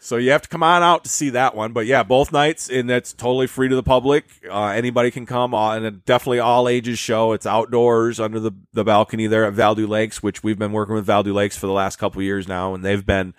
[0.00, 2.68] So you have to come on out to see that one, but yeah, both nights,
[2.68, 4.24] and that's totally free to the public.
[4.50, 7.32] Uh, anybody can come, uh, and a definitely all ages show.
[7.34, 11.06] It's outdoors under the the balcony there at Valdu Lakes, which we've been working with
[11.06, 13.32] Valdu Lakes for the last couple of years now, and they've been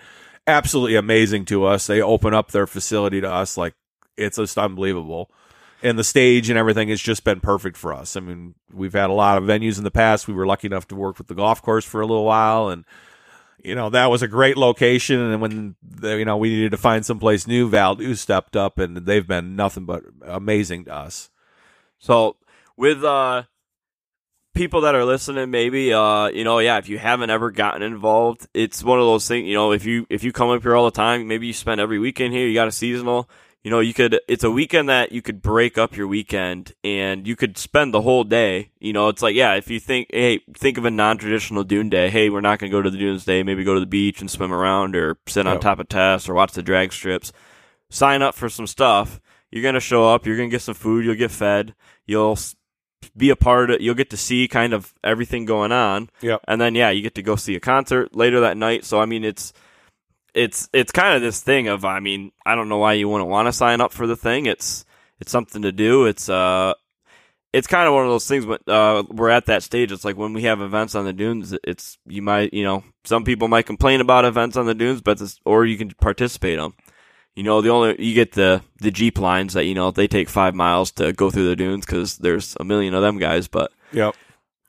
[0.47, 1.85] absolutely amazing to us.
[1.85, 3.73] They open up their facility to us like
[4.17, 5.29] it's just unbelievable.
[5.85, 8.17] And the stage and everything has just been perfect for us.
[8.17, 10.27] I mean, we've had a lot of venues in the past.
[10.27, 12.85] We were lucky enough to work with the golf course for a little while, and
[13.65, 16.77] you know that was a great location and when the, you know we needed to
[16.77, 21.29] find someplace new valdu stepped up and they've been nothing but amazing to us
[21.97, 22.37] So
[22.77, 23.43] with uh
[24.53, 28.47] people that are listening maybe uh you know yeah if you haven't ever gotten involved
[28.53, 30.85] it's one of those things you know if you if you come up here all
[30.85, 33.27] the time maybe you spend every weekend here you got a seasonal
[33.65, 37.25] you know you could it's a weekend that you could break up your weekend and
[37.27, 38.69] you could spend the whole day.
[38.79, 42.11] You know it's like yeah if you think hey think of a non-traditional dune day.
[42.11, 44.21] Hey we're not going to go to the dunes day maybe go to the beach
[44.21, 45.61] and swim around or sit on Yep.
[45.61, 47.33] top of tests or watch the drag strips.
[47.89, 49.19] Sign up for some stuff.
[49.51, 50.27] You're going to show up.
[50.27, 51.03] You're going to get some food.
[51.05, 51.73] You'll get fed.
[52.05, 52.37] You'll
[53.17, 56.09] be a part of you'll get to see kind of everything going on.
[56.21, 56.41] Yep.
[56.47, 58.85] and then yeah you get to go see a concert later that night.
[58.85, 59.53] So i mean it's
[60.35, 63.29] it's it's kind of this thing of i mean i don't know why you wouldn't
[63.29, 64.45] want to sign up for the thing.
[64.45, 64.85] It's
[65.19, 66.05] it's something to do.
[66.05, 66.73] It's uh
[67.53, 70.17] it's kind of one of those things but uh we're at that stage it's like
[70.17, 73.65] when we have events on the dunes it's you might you know some people might
[73.65, 76.73] complain about events on the dunes but it's, or you can participate them
[77.33, 80.27] you know the only you get the the jeep lines that you know they take
[80.27, 83.71] five miles to go through the dunes because there's a million of them guys but
[83.93, 84.13] yep.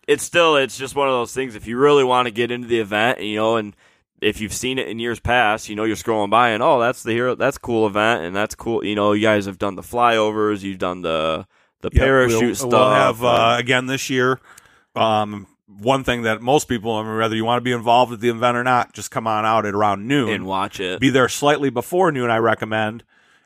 [0.07, 2.69] it's still it's just one of those things if you really want to get into
[2.69, 3.75] the event you know and
[4.21, 7.03] if you've seen it in years past you know you're scrolling by and oh that's
[7.03, 9.83] the hero that's cool event and that's cool you know you guys have done the
[9.83, 11.47] flyovers you've done the
[11.83, 14.41] the parachute we'll, stuff we'll have uh, again this year
[14.95, 15.47] um
[15.79, 18.29] one thing that most people I mean, whether you want to be involved with the
[18.29, 20.31] event or not just come on out at around noon.
[20.31, 21.01] And watch it.
[21.01, 23.03] Be there slightly before noon i recommend.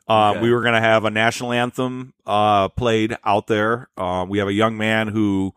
[0.06, 0.40] Uh, Okay.
[0.42, 3.88] we were going to have a national anthem uh, played out there.
[3.96, 5.54] Uh, we have a young man who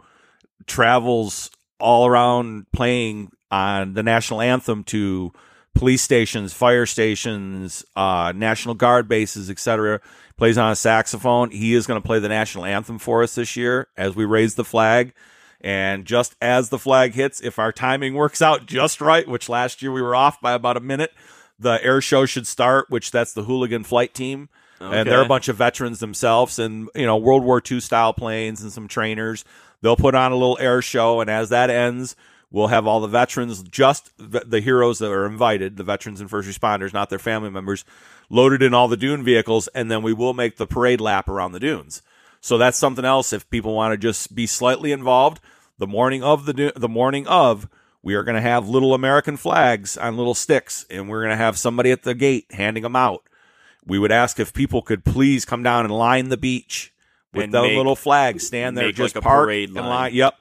[0.67, 1.49] travels
[1.79, 5.31] all around playing on the national anthem to
[5.75, 10.01] police stations, fire stations, uh, National Guard bases, etc.
[10.37, 11.51] Plays on a saxophone.
[11.51, 14.55] He is going to play the national anthem for us this year as we raise
[14.55, 15.13] the flag.
[15.61, 19.83] And just as the flag hits, if our timing works out just right, which last
[19.83, 21.13] year we were off by about a minute,
[21.59, 24.49] the air show should start, which that's the hooligan flight team.
[24.81, 28.63] And they're a bunch of veterans themselves and, you know, World War II style planes
[28.63, 29.45] and some trainers.
[29.81, 31.21] They'll put on a little air show.
[31.21, 32.17] And as that ends,
[32.53, 36.47] we'll have all the veterans, just the, heroes that are invited, the veterans and first
[36.47, 37.83] responders, not their family members,
[38.29, 39.67] loaded in all the dune vehicles.
[39.69, 42.01] And then we will make the parade lap around the dunes.
[42.39, 43.33] So that's something else.
[43.33, 45.41] If people want to just be slightly involved,
[45.77, 47.67] the morning of the the morning of,
[48.03, 51.43] we are going to have little American flags on little sticks, and we're going to
[51.43, 53.23] have somebody at the gate handing them out.
[53.85, 56.93] We would ask if people could please come down and line the beach
[57.33, 59.87] with the little flags, stand there, just like park parade and line.
[59.87, 60.13] line.
[60.13, 60.35] Yep,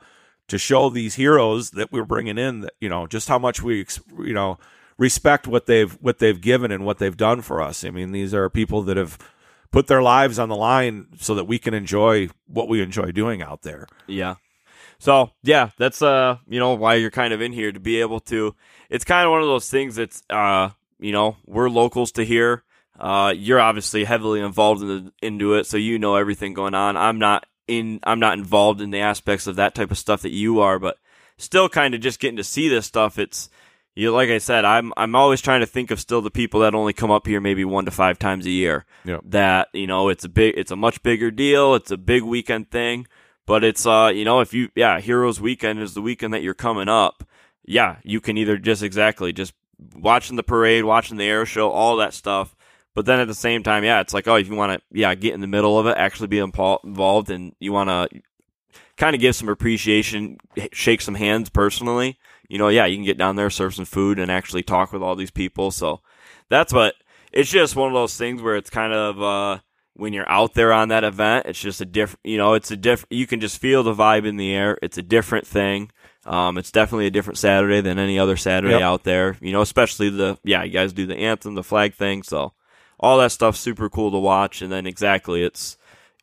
[0.52, 3.86] to show these heroes that we're bringing in that you know just how much we
[4.18, 4.58] you know
[4.98, 7.84] respect what they've what they've given and what they've done for us.
[7.84, 9.18] I mean, these are people that have
[9.70, 13.40] put their lives on the line so that we can enjoy what we enjoy doing
[13.40, 13.86] out there.
[14.06, 14.34] Yeah.
[14.98, 18.20] So yeah, that's uh you know why you're kind of in here to be able
[18.20, 18.54] to.
[18.90, 20.68] It's kind of one of those things that's uh
[21.00, 22.62] you know we're locals to here.
[23.00, 26.94] Uh, you're obviously heavily involved in the, into it, so you know everything going on.
[26.94, 28.00] I'm not in.
[28.04, 30.96] I'm not involved in the aspects of that type of stuff that you are, but
[31.38, 33.18] still kind of just getting to see this stuff.
[33.18, 33.48] It's
[33.94, 36.74] you like I said, I'm I'm always trying to think of still the people that
[36.74, 38.86] only come up here maybe one to five times a year.
[39.04, 39.20] Yep.
[39.24, 41.74] That you know it's a big, it's a much bigger deal.
[41.74, 43.06] It's a big weekend thing,
[43.46, 46.54] but it's uh you know if you yeah Heroes Weekend is the weekend that you're
[46.54, 47.24] coming up.
[47.64, 49.52] Yeah, you can either just exactly just
[49.94, 52.56] watching the parade, watching the air show, all that stuff.
[52.94, 55.14] But then at the same time, yeah, it's like oh if you want to yeah
[55.14, 58.20] get in the middle of it, actually be involved, and you want to
[58.96, 60.38] kind of give some appreciation,
[60.72, 62.18] shake some hands personally
[62.52, 65.02] you know, yeah, you can get down there, serve some food, and actually talk with
[65.02, 65.70] all these people.
[65.70, 66.02] So
[66.50, 66.94] that's what
[67.32, 69.60] it's just one of those things where it's kind of uh,
[69.94, 72.76] when you're out there on that event, it's just a different, you know, it's a
[72.76, 73.10] different.
[73.10, 74.78] You can just feel the vibe in the air.
[74.82, 75.90] It's a different thing.
[76.26, 78.82] Um, it's definitely a different Saturday than any other Saturday yep.
[78.82, 79.38] out there.
[79.40, 82.52] You know, especially the yeah, you guys do the anthem, the flag thing, so
[83.02, 84.62] all that stuff super cool to watch.
[84.62, 85.76] And then exactly, it's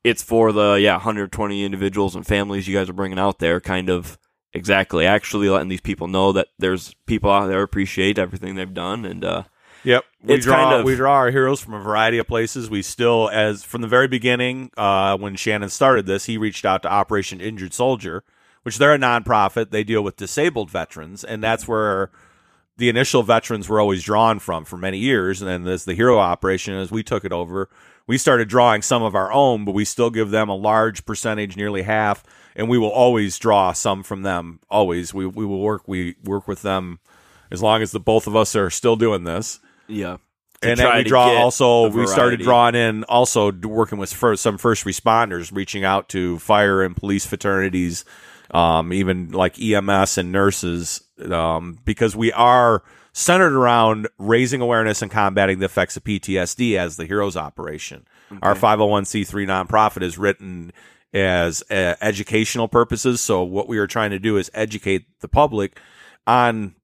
[0.04, 3.89] it's for the yeah 120 individuals and families you guys are bringing out there, kind
[3.89, 4.18] of
[4.54, 9.06] exactly actually letting these people know that there's people out there appreciate everything they've done
[9.06, 9.44] and uh
[9.84, 12.70] Yep, we it's draw kind of, we draw our heroes from a variety of places.
[12.70, 16.82] We still, as from the very beginning, uh, when Shannon started this, he reached out
[16.84, 18.24] to Operation Injured Soldier,
[18.63, 19.72] which they're a nonprofit.
[19.72, 22.12] They deal with disabled veterans, and that's where
[22.80, 25.42] the initial veterans were always drawn from for many years.
[25.42, 27.70] And then as the hero operation, as we took it over,
[28.08, 31.56] we started drawing some of our own, but we still give them a large percentage,
[31.56, 32.24] nearly half
[32.60, 34.60] and we will always draw some from them.
[34.70, 37.00] Always, we we will work we work with them
[37.50, 39.62] as long as the both of us are still doing this.
[39.88, 40.18] Yeah.
[40.62, 41.89] And then we draw also.
[41.89, 46.84] We started drawing in also working with first, some first responders, reaching out to fire
[46.84, 48.04] and police fraternities,
[48.52, 55.12] um, even like EMS and nurses, um, because we are centered around raising awareness and
[55.12, 58.05] combating the effects of PTSD as the Heroes Operation.
[58.32, 58.39] Okay.
[58.41, 60.71] Our 501c3 nonprofit is written
[61.13, 63.19] as uh, educational purposes.
[63.19, 65.79] So what we are trying to do is educate the public
[66.27, 66.75] on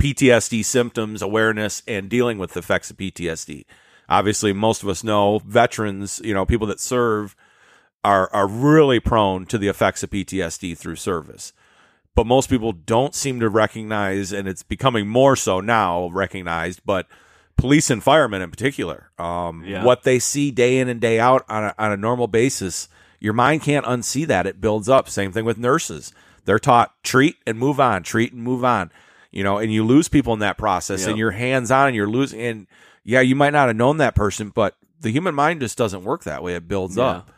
[0.00, 3.64] PTSD symptoms, awareness, and dealing with the effects of PTSD.
[4.08, 7.36] Obviously, most of us know veterans, you know, people that serve
[8.02, 11.52] are are really prone to the effects of PTSD through service.
[12.14, 17.06] But most people don't seem to recognize, and it's becoming more so now recognized, but
[17.56, 19.84] police and firemen in particular, um, yeah.
[19.84, 22.88] what they see day in and day out on a, on a normal basis
[23.24, 24.46] your mind can't unsee that.
[24.46, 25.08] It builds up.
[25.08, 26.12] Same thing with nurses.
[26.44, 28.90] They're taught treat and move on, treat and move on.
[29.30, 31.08] You know, and you lose people in that process yep.
[31.08, 32.66] and you're hands on and you're losing and
[33.02, 36.24] yeah, you might not have known that person, but the human mind just doesn't work
[36.24, 36.54] that way.
[36.54, 37.04] It builds yeah.
[37.04, 37.30] up.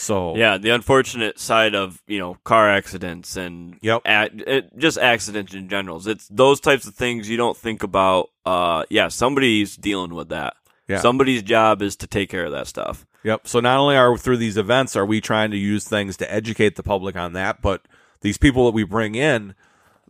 [0.00, 4.00] So yeah, the unfortunate side of you know car accidents and yep.
[4.06, 6.06] it, just accidents in general.
[6.08, 8.30] It's those types of things you don't think about.
[8.46, 10.54] Uh, yeah, somebody's dealing with that.
[10.88, 11.00] Yeah.
[11.00, 13.06] Somebody's job is to take care of that stuff.
[13.24, 13.46] Yep.
[13.46, 16.76] So not only are through these events are we trying to use things to educate
[16.76, 17.86] the public on that, but
[18.22, 19.54] these people that we bring in,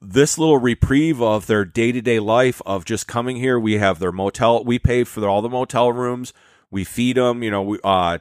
[0.00, 3.58] this little reprieve of their day to day life of just coming here.
[3.58, 4.62] We have their motel.
[4.62, 6.32] We pay for all the motel rooms.
[6.70, 7.42] We feed them.
[7.42, 8.18] You know, we, uh,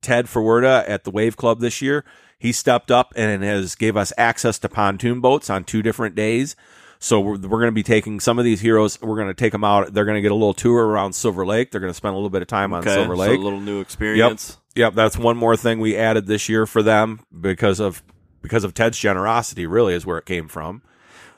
[0.00, 2.04] Ted Forwerda at the Wave Club this year,
[2.38, 6.56] he stepped up and has gave us access to pontoon boats on two different days.
[7.00, 9.00] So we're, we're going to be taking some of these heroes.
[9.00, 9.92] We're going to take them out.
[9.92, 11.70] They're going to get a little tour around Silver Lake.
[11.70, 13.36] They're going to spend a little bit of time on Silver Lake.
[13.36, 14.58] So a little new experience.
[14.74, 14.76] Yep.
[14.76, 14.94] Yep.
[14.94, 18.02] That's one more thing we added this year for them because of
[18.42, 19.66] because of Ted's generosity.
[19.66, 20.82] Really, is where it came from.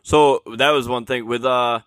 [0.03, 1.81] So that was one thing with uh,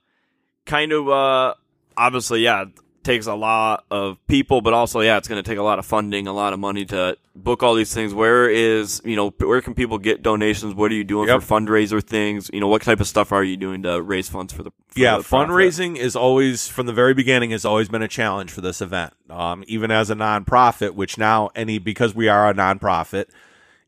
[0.66, 1.54] kind of uh,
[1.98, 2.66] obviously, yeah
[3.04, 5.86] takes a lot of people, but also, yeah, it's going to take a lot of
[5.86, 8.14] funding, a lot of money to book all these things.
[8.14, 10.74] Where is, you know, where can people get donations?
[10.74, 11.42] What are you doing yep.
[11.42, 12.50] for fundraiser things?
[12.54, 14.72] You know, what type of stuff are you doing to raise funds for the?
[14.88, 18.52] For yeah, the fundraising is always from the very beginning has always been a challenge
[18.52, 19.14] for this event.
[19.30, 23.26] Um, even as a nonprofit, which now any because we are a nonprofit,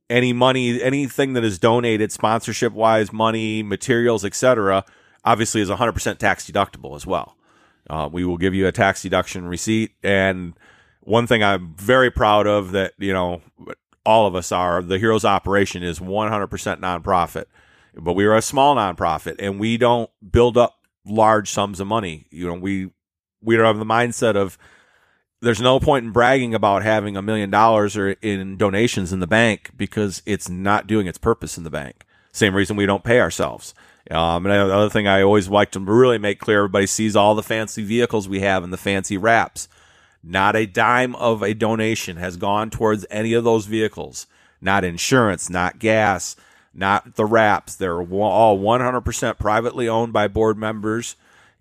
[0.10, 4.84] any money, anything that is donated, sponsorship wise, money, materials, etc.,
[5.24, 7.36] obviously is 100% tax deductible as well.
[7.90, 9.92] Uh, we will give you a tax deduction receipt.
[10.04, 10.54] And
[11.02, 13.42] one thing I'm very proud of that, you know,
[14.06, 16.48] all of us are the Heroes Operation is 100%
[16.80, 17.46] nonprofit,
[17.96, 20.76] but we are a small nonprofit and we don't build up
[21.06, 22.28] large sums of money.
[22.30, 22.92] You know, we,
[23.42, 24.58] we don't have the mindset of,
[25.42, 29.28] there's no point in bragging about having a million dollars or in donations in the
[29.28, 32.06] bank because it's not doing its purpose in the bank.
[32.32, 33.74] Same reason we don't pay ourselves.
[34.12, 37.34] Um, and the other thing I always like to really make clear, everybody sees all
[37.34, 39.68] the fancy vehicles we have and the fancy wraps.
[40.24, 44.28] Not a dime of a donation has gone towards any of those vehicles.
[44.62, 46.36] Not insurance, not gas,
[46.74, 47.76] not the wraps.
[47.76, 51.16] They're all 100% privately owned by board members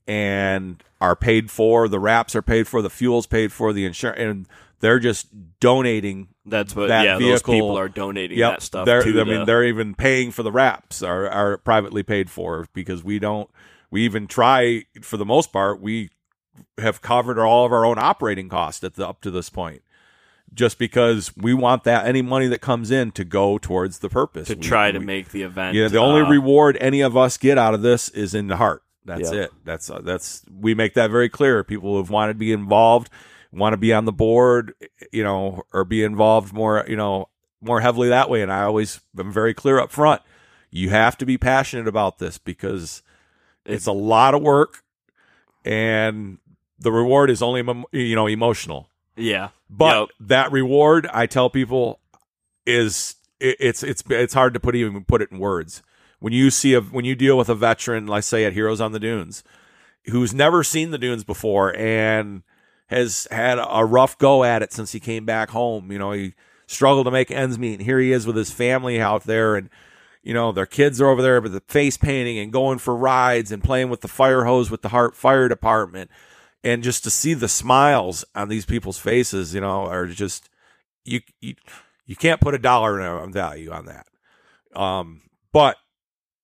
[0.07, 1.88] and are paid for.
[1.88, 4.49] The wraps are paid for, the fuel's paid for, the insurance, and
[4.80, 5.28] they're just
[5.61, 6.28] donating.
[6.47, 6.88] That's what.
[6.88, 8.86] That yeah, those people are donating Yep, that stuff.
[8.86, 12.66] they're, to I mean, they're even paying for the wraps are are privately paid for
[12.74, 13.49] because we don't.
[13.90, 15.80] We even try for the most part.
[15.80, 16.11] We
[16.78, 19.82] have covered all of our own operating costs at the up to this point.
[20.53, 24.47] Just because we want that any money that comes in to go towards the purpose
[24.49, 25.74] to We- try to we- make the event.
[25.74, 28.57] yeah, the only uh, reward any of us get out of this is in the
[28.57, 28.82] heart.
[29.05, 29.40] That's Yeah.
[29.45, 29.53] it.
[29.64, 31.64] That's uh, that's we make that very clear.
[31.64, 33.11] People who've wanted to be involved,
[33.55, 34.74] want to be on the board,
[35.12, 37.28] you know, or be involved more, you know,
[37.61, 38.42] more heavily that way.
[38.42, 40.22] And I always am very clear up front.
[40.70, 43.02] You have to be passionate about this because
[43.64, 44.82] it's a lot of work,
[45.64, 46.38] and
[46.78, 48.88] the reward is only you know emotional.
[49.16, 50.09] yeah, But Yep.
[50.28, 52.00] that reward, I tell people,
[52.66, 55.82] is it, it's it's it's hard to put even put it in words.
[56.18, 58.92] When you see a when you deal with a veteran, like say at Heroes on
[58.92, 59.44] the Dunes,
[60.07, 62.42] who's never seen the dunes before and
[62.87, 65.91] has had a rough go at it since he came back home.
[65.91, 66.35] You know, he
[66.66, 69.70] struggled to make ends meet, and here he is with his family out there, and
[70.22, 73.53] you know their kids are over there with the face painting and going for rides
[73.53, 76.11] and playing with the fire hose with the Hart Fire Department,
[76.62, 80.49] and just to see the smiles on these people's faces, you know, are just
[81.05, 81.55] you you,
[82.07, 84.07] you can't put a dollar in value on that.
[84.78, 85.22] Um,
[85.53, 85.76] but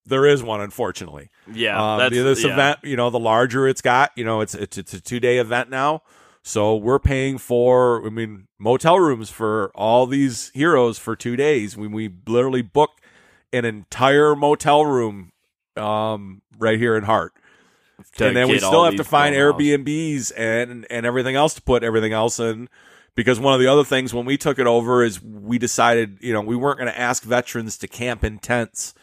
[0.06, 1.30] there is one, unfortunately.
[1.52, 1.94] yeah.
[1.94, 2.52] Um, that's this yeah.
[2.52, 5.38] event, you know, the larger it's got, you know, it's it's, it's a two day
[5.38, 6.02] event now.
[6.42, 11.76] So we're paying for, I mean, motel rooms for all these heroes for two days.
[11.76, 12.90] When we literally book
[13.52, 15.32] an entire motel room,
[15.76, 17.32] um, right here in Hart,
[18.18, 19.34] and then we still have to find.
[19.34, 22.68] Airbnbs and and everything else to put everything else in.
[23.16, 26.32] Because one of the other things when we took it over is we decided, you
[26.32, 28.94] know, we weren't going to ask veterans to camp in tents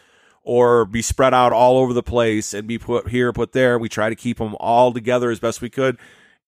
[0.44, 3.78] or be spread out all over the place and be put here, put there.
[3.78, 5.98] We try to keep them all together as best we could.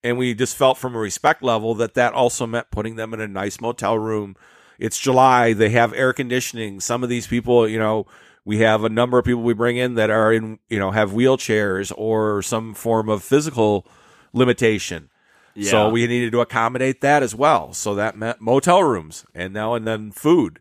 [0.02, 3.20] And we just felt from a respect level that that also meant putting them in
[3.20, 4.34] a nice motel room.
[4.78, 5.52] It's July.
[5.52, 6.80] They have air conditioning.
[6.80, 8.06] Some of these people, you know,
[8.44, 11.10] we have a number of people we bring in that are in, you know, have
[11.10, 13.86] wheelchairs or some form of physical
[14.32, 15.10] limitation.
[15.54, 15.70] Yeah.
[15.70, 17.74] So we needed to accommodate that as well.
[17.74, 20.60] So that meant motel rooms and now and then food.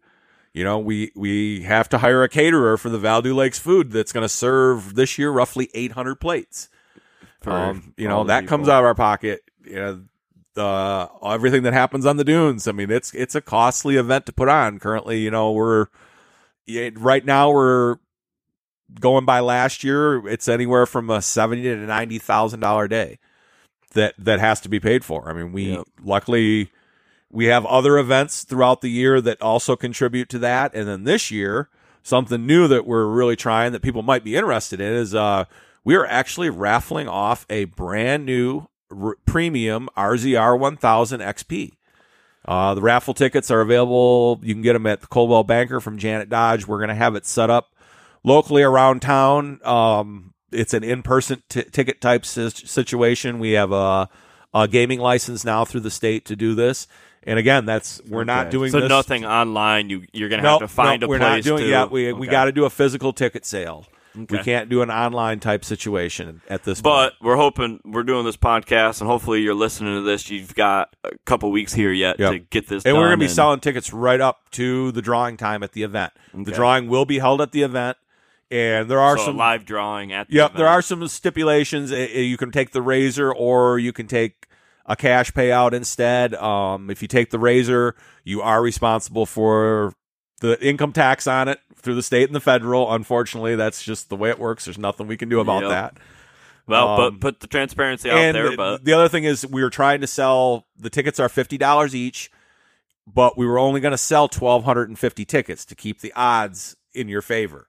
[0.51, 4.23] You know, we we have to hire a caterer for the Val-Du-Lakes food that's going
[4.23, 6.69] to serve this year roughly 800 plates.
[7.41, 8.57] For Um, you know, that people.
[8.57, 9.41] comes out of our pocket.
[9.63, 10.01] You know,
[10.55, 12.67] the everything that happens on the dunes.
[12.67, 14.79] I mean, it's it's a costly event to put on.
[14.79, 15.87] Currently, you know, we're
[16.95, 17.97] right now we're
[18.99, 20.27] going by last year.
[20.27, 23.19] It's anywhere from a seventy to ninety thousand dollar day
[23.93, 25.29] that that has to be paid for.
[25.29, 25.87] I mean, we Yep.
[26.03, 26.71] luckily
[27.31, 31.29] we have other events throughout the year that also contribute to that, and then this
[31.31, 31.69] year
[32.01, 35.45] something new that we're really trying that people might be interested in is uh
[35.89, 41.71] we are actually raffling off a brand new r- premium RZR 1000 XP.
[42.45, 44.39] Uh, the raffle tickets are available.
[44.43, 46.67] You can get them at the Coldwell Banker from Janet Dodge.
[46.67, 47.73] We're going to have it set up
[48.23, 49.59] locally around town.
[49.65, 53.39] Um, it's an in-person t- ticket type si- situation.
[53.39, 54.09] We have a,
[54.53, 56.85] a gaming license now through the state to do this.
[57.23, 58.89] And again, that's we're not doing so this.
[58.89, 59.89] nothing online.
[59.89, 61.43] You you're gonna Nope, have to find nope, a we're place.
[61.43, 61.63] not doing.
[61.63, 63.87] to, Yeah, we we got to do a physical ticket sale.
[64.15, 67.13] We can't do an online type situation at this But point.
[67.19, 70.29] But we're hoping we're doing this podcast, and hopefully you're listening to this.
[70.29, 72.31] You've got a couple weeks here yet Yep.
[72.31, 72.85] to get this.
[72.85, 75.73] And we're going to be and- selling tickets right up to the drawing time at
[75.73, 76.13] the event.
[76.33, 77.97] The drawing will be held at the event,
[78.51, 80.27] and there are so a some live drawing at.
[80.27, 81.91] The Yep, there are some stipulations.
[81.91, 84.47] Uh, uh, You can take the razor, or you can take
[84.85, 86.33] a cash payout instead.
[86.33, 89.93] Um, if you take the razor, you are responsible for
[90.39, 92.91] the income tax on it through the state and the federal.
[92.93, 94.65] Unfortunately, that's just the way it works.
[94.65, 95.69] There's nothing we can do about Yep.
[95.71, 95.97] that.
[96.67, 98.55] Well, um, but put the transparency out there.
[98.55, 101.95] But the other thing is, we were trying to sell the tickets are fifty dollars
[101.95, 102.29] each,
[103.07, 106.13] but we were only going to sell twelve hundred and fifty tickets to keep the
[106.15, 107.67] odds in your favor.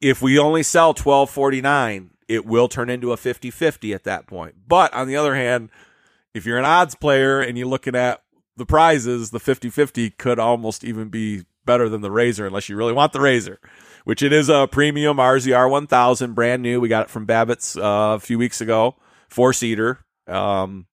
[0.00, 4.26] If we only sell twelve forty nine, it will turn into a 50-50 at that
[4.26, 4.56] point.
[4.68, 5.70] But on the other hand,
[6.34, 8.22] if you're an odds player and you're looking at
[8.58, 12.94] the prizes, the 50-50 could almost even be better than the Razor unless you really
[12.94, 13.60] want the Razor,
[14.04, 16.80] which it is a premium RZR 1000, brand new.
[16.80, 18.96] We got it from Babbitt's uh, a few weeks ago,
[19.28, 20.86] four seater, um,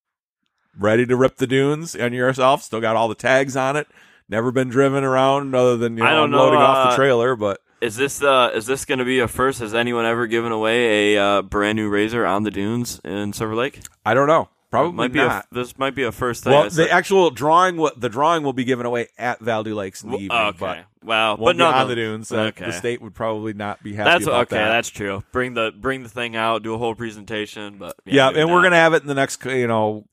[0.78, 2.62] ready to rip the dunes on yourself.
[2.62, 3.88] Still got all the tags on it.
[4.28, 6.96] Never been driven around other than you know, I don't know, unloading off uh, the
[6.98, 9.60] trailer, but is this uh is this going to be a first?
[9.60, 13.56] Has anyone ever given away a uh, brand new razor on the dunes in Silver
[13.56, 13.80] Lake?
[14.06, 14.50] I don't know.
[14.76, 15.46] Probably might be not.
[15.52, 16.54] A, this might be a first thing.
[16.54, 20.32] well, the actual drawing, the drawing will be given away at Val-Du-Lakes in the evening,
[20.38, 20.58] okay.
[20.60, 22.32] but well, but be no, on the dunes.
[22.32, 22.66] Uh, Okay.
[22.66, 24.58] The state would probably not be happy That's about okay.
[24.58, 24.70] that.
[24.70, 25.24] That's true.
[25.32, 26.64] Bring the bring the thing out.
[26.64, 27.78] Do a whole presentation.
[27.78, 30.06] But yeah, maybe and we're gonna have it in the next, you know,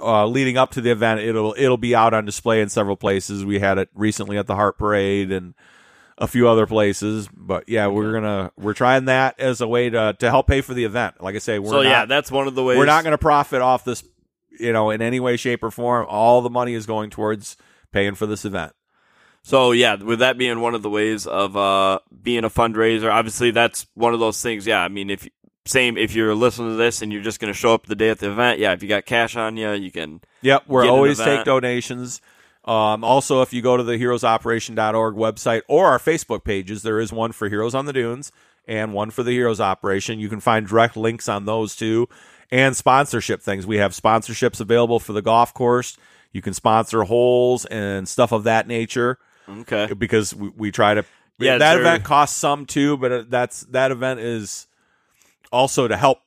[0.00, 1.20] uh, leading up to the event.
[1.20, 3.44] It'll it'll be out on display in several places.
[3.44, 5.54] We had it recently at the Hart Parade and
[6.18, 7.28] a few other places.
[7.34, 10.74] But yeah, we're gonna we're trying that as a way to to help pay for
[10.74, 11.22] the event.
[11.22, 12.78] Like I say, we're So not, yeah, that's one of the ways.
[12.78, 14.04] we're not gonna profit off this,
[14.58, 16.06] you know, in any way, shape, or form.
[16.08, 17.56] All the money is going towards
[17.92, 18.72] paying for this event.
[19.42, 23.50] So yeah, with that being one of the ways of uh, being a fundraiser, obviously
[23.50, 24.66] that's one of those things.
[24.66, 25.28] Yeah, I mean, if
[25.66, 28.08] same if you're listening to this and you're just going to show up the day
[28.08, 30.22] at the event, yeah, if you got cash on you, you can.
[30.42, 32.22] Yep, we're always take donations.
[32.64, 37.12] Um, also, if you go to the heroesoperation.org website or our Facebook pages, there is
[37.12, 38.32] one for Heroes on the Dunes
[38.66, 40.18] and one for the Heroes Operation.
[40.18, 42.08] You can find direct links on those two
[42.50, 43.66] and sponsorship things.
[43.66, 45.96] We have sponsorships available for the golf course.
[46.32, 49.92] You can sponsor holes and stuff of that nature Okay.
[49.96, 51.04] because we, we try to.
[51.38, 54.66] Yeah, that event costs some too, but uh, that's that event is
[55.52, 56.20] also to help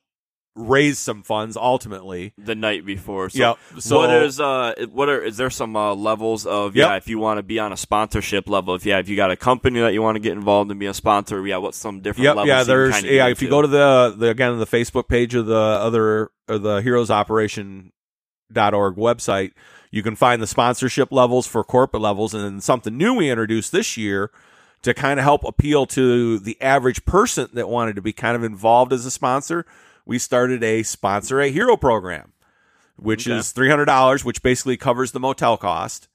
[0.58, 2.32] raise some funds ultimately.
[2.36, 3.30] The night before.
[3.30, 3.58] So Yep.
[3.78, 6.88] So what is uh what are is there some uh, levels of Yep.
[6.88, 9.30] yeah if you want to be on a sponsorship level if yeah if you got
[9.30, 12.00] a company that you want to get involved and be a sponsor yeah what's some
[12.00, 12.62] different Yep, levels yeah.
[12.64, 13.28] There's yeah.
[13.28, 16.78] If you go to the, the again the Facebook page of the other or the
[16.78, 17.92] Heroes Operation
[18.52, 19.52] dot org website,
[19.90, 23.72] you can find the sponsorship levels for corporate levels, and then something new we introduced
[23.72, 24.30] this year
[24.82, 28.44] to kind of help appeal to the average person that wanted to be kind of
[28.44, 29.66] involved as a sponsor.
[30.08, 32.32] We started a sponsor a hero program,
[32.96, 33.36] which Okay.
[33.36, 36.08] is three hundred dollars, which basically covers the motel cost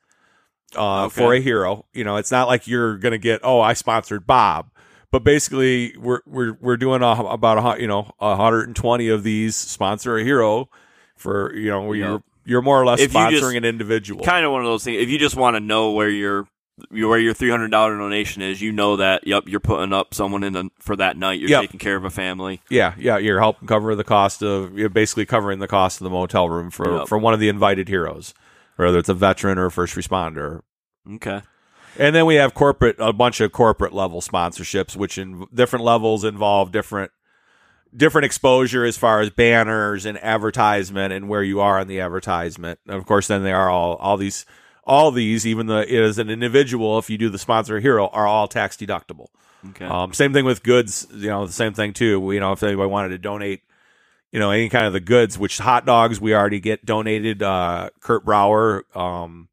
[0.76, 1.14] uh, Okay.
[1.22, 1.86] for a hero.
[1.94, 4.72] You know, it's not like you're gonna get oh I sponsored Bob,
[5.12, 9.10] but basically we're we're we're doing a, about a you know a hundred and twenty
[9.10, 10.70] of these sponsor a hero
[11.16, 12.08] for you know Yeah.
[12.08, 14.26] you're you're more or less If sponsoring just- an individual.
[14.26, 16.48] kind of one of those things if you just want to know where your
[16.90, 20.44] where your three hundred dollar donation is you know that yep you're putting up someone
[20.44, 21.62] in the, for that night you're Yep.
[21.62, 25.26] taking care of a family Yeah, yeah, you're helping cover the cost of you're basically
[25.26, 27.08] covering the cost of the motel room for Yep.
[27.08, 28.34] for one of the invited heroes,
[28.76, 30.62] whether it's a veteran or a first responder.
[31.16, 31.42] okay
[32.00, 36.24] And then we have corporate a bunch of corporate level sponsorships, which in different levels
[36.24, 37.12] involve different
[37.96, 42.80] different exposure as far as banners and advertisement and where you are on the advertisement.
[42.88, 44.44] And of course, then they are all all these
[44.86, 48.48] all these, even the as an individual, if you do the sponsor hero, are all
[48.48, 49.28] tax deductible.
[49.70, 51.08] okay Um, same thing with goods.
[51.12, 52.32] You know, the same thing too.
[52.32, 53.62] You know, if anybody wanted to donate,
[54.32, 57.44] you know, any kind of the goods, which hot dogs we already get donated.
[57.44, 59.48] Uh, Kurt Brower um,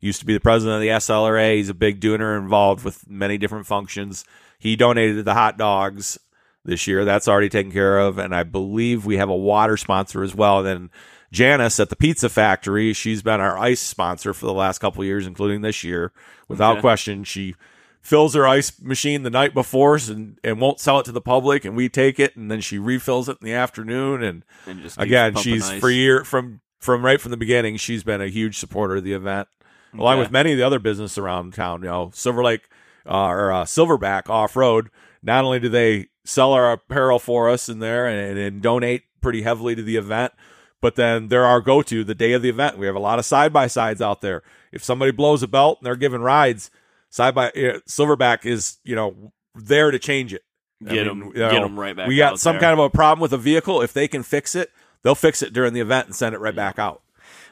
[0.00, 1.56] used to be the president of the SLRA.
[1.56, 4.24] He's a big doer involved with many different functions.
[4.58, 6.18] He donated the hot dogs
[6.64, 7.04] this year.
[7.04, 10.58] That's already taken care of, and I believe we have a water sponsor as well.
[10.58, 10.90] And then
[11.32, 15.06] Janice at the Pizza Factory, she's been our ice sponsor for the last couple of
[15.06, 16.12] years, including this year.
[16.48, 16.80] Without Okay.
[16.80, 17.54] question, she
[18.02, 21.64] fills her ice machine the night before and, and won't sell it to the public,
[21.64, 24.22] and we take it, and then she refills it in the afternoon.
[24.22, 25.80] And and again, she's ice.
[25.80, 29.12] for year from from right from the beginning, she's been a huge supporter of the
[29.12, 29.48] event,
[29.94, 31.82] along with many of the other business around town.
[31.82, 32.68] You know, Silver Lake
[33.06, 34.90] uh, or uh, Silverback Off Road.
[35.22, 39.42] Not only do they sell our apparel for us in there and, and donate pretty
[39.42, 40.32] heavily to the event,
[40.80, 42.78] but then they're our go to the day of the event.
[42.78, 44.42] We have a lot of side by sides out there.
[44.72, 46.70] If somebody blows a belt and they're giving rides,
[47.10, 50.42] side by uh, Silverback is you know there to change it.
[50.86, 52.60] I get them you know, get them right back we got some there.
[52.62, 53.82] kind of a problem with a vehicle.
[53.82, 54.70] If they can fix it,
[55.02, 57.02] they'll fix it during the event and send it right back out.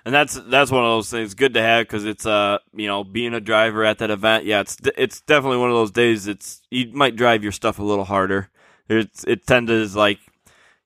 [0.06, 3.04] and that's that's one of those things good to have because it's uh you know
[3.04, 6.62] being a driver at that event yeah it's it's definitely one of those days it's
[6.70, 8.48] you might drive your stuff a little harder
[8.88, 10.18] it's it tends to like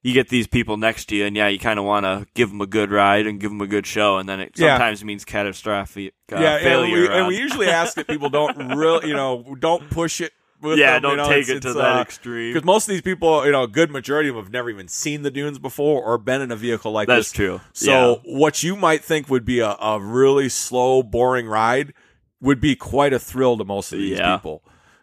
[0.03, 2.48] you get these people next to you and yeah you kind of want to give
[2.50, 4.74] them a good ride and give them a good show and then it Yeah.
[4.76, 8.57] sometimes means catastrophic uh, yeah, and failure we, and we usually ask that people don't
[8.76, 10.32] really, you know, don't push it.
[10.61, 12.92] With yeah them, don't you know, take it to that uh, extreme Because most of
[12.92, 15.59] these people, you know, a good majority of them have never even seen the dunes
[15.59, 17.32] before or been in a vehicle like that's this.
[17.32, 21.94] true So what you might think would be a, a really slow, boring ride
[22.40, 24.36] would be quite a thrill to most of these Yeah.
[24.36, 24.62] people.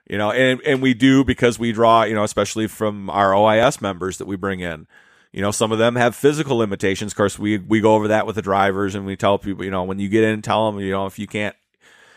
[0.10, 3.80] You know, and and we do because we draw, you know, especially from our OIS
[3.82, 4.88] members that we bring in.
[5.32, 7.12] You know, some of them have physical limitations.
[7.12, 9.70] Of course, we we go over that with the drivers, and we tell people, you
[9.70, 11.56] know, when you get in, tell them, you know, if you can't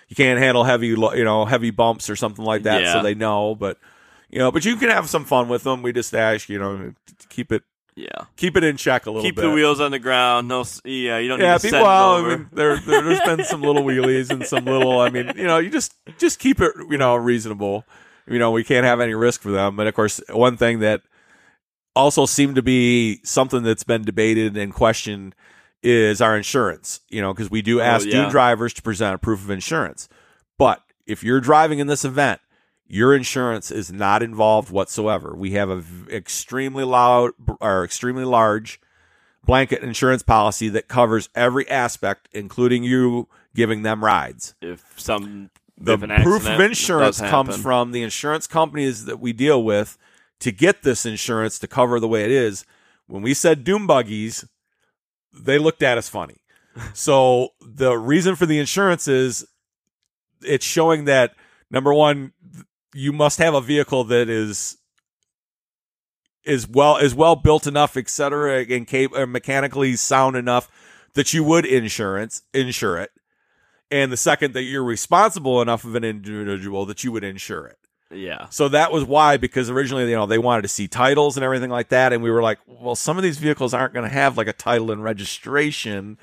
[0.09, 2.95] you can't handle heavy, you know, heavy bumps or something like that, Yeah.
[2.95, 3.55] so they know.
[3.55, 3.79] But
[4.31, 5.83] you know, but you can have some fun with them.
[5.83, 6.95] We just ask, you know,
[7.29, 7.63] keep it
[7.95, 9.43] yeah keep it in check a little keep bit.
[9.43, 11.71] the wheels on the ground no yeah you don't Yeah, need to people.
[11.79, 15.01] send Well, I mean, there, there, there's been some little wheelies and some little.
[15.01, 17.85] I mean, you know, you just just keep it, you know, reasonable.
[18.27, 19.77] You know, we can't have any risk for them.
[19.77, 21.03] But of course, one thing that
[21.95, 25.35] also seemed to be something that's been debated and questioned
[25.83, 27.01] is our insurance.
[27.11, 28.23] You know, because we do ask Oh, yeah.
[28.23, 30.09] dune drivers to present a proof of insurance.
[30.59, 32.41] But if you're driving in this event,
[32.93, 35.35] your insurance is not involved whatsoever.
[35.35, 38.79] We have a v- extremely loud or extremely large
[39.47, 44.55] blanket insurance policy that covers every aspect, including you giving them rides.
[44.61, 49.65] If some The if proof of insurance comes from the insurance companies that we deal
[49.65, 49.97] with
[50.41, 52.67] to get this insurance to cover the way it is.
[53.07, 54.45] When we said dune buggies,
[55.33, 56.43] they looked at us funny.
[56.93, 59.47] so the reason for the insurance is
[60.43, 61.35] it's showing that
[61.71, 62.33] number one,
[62.95, 64.79] you must have a vehicle that is
[66.45, 70.69] is well is well built enough, et cetera, and cap- mechanically sound enough
[71.15, 73.11] that you would insurance insure it.
[73.91, 77.77] And the second that you're responsible enough of an individual that you would insure it.
[78.11, 81.45] yeah, So that was why, because originally, you know, they wanted to see titles and
[81.45, 82.15] everything like that.
[82.15, 84.55] And we were like, well, some of these vehicles aren't going to have like a
[84.55, 86.17] title and registration.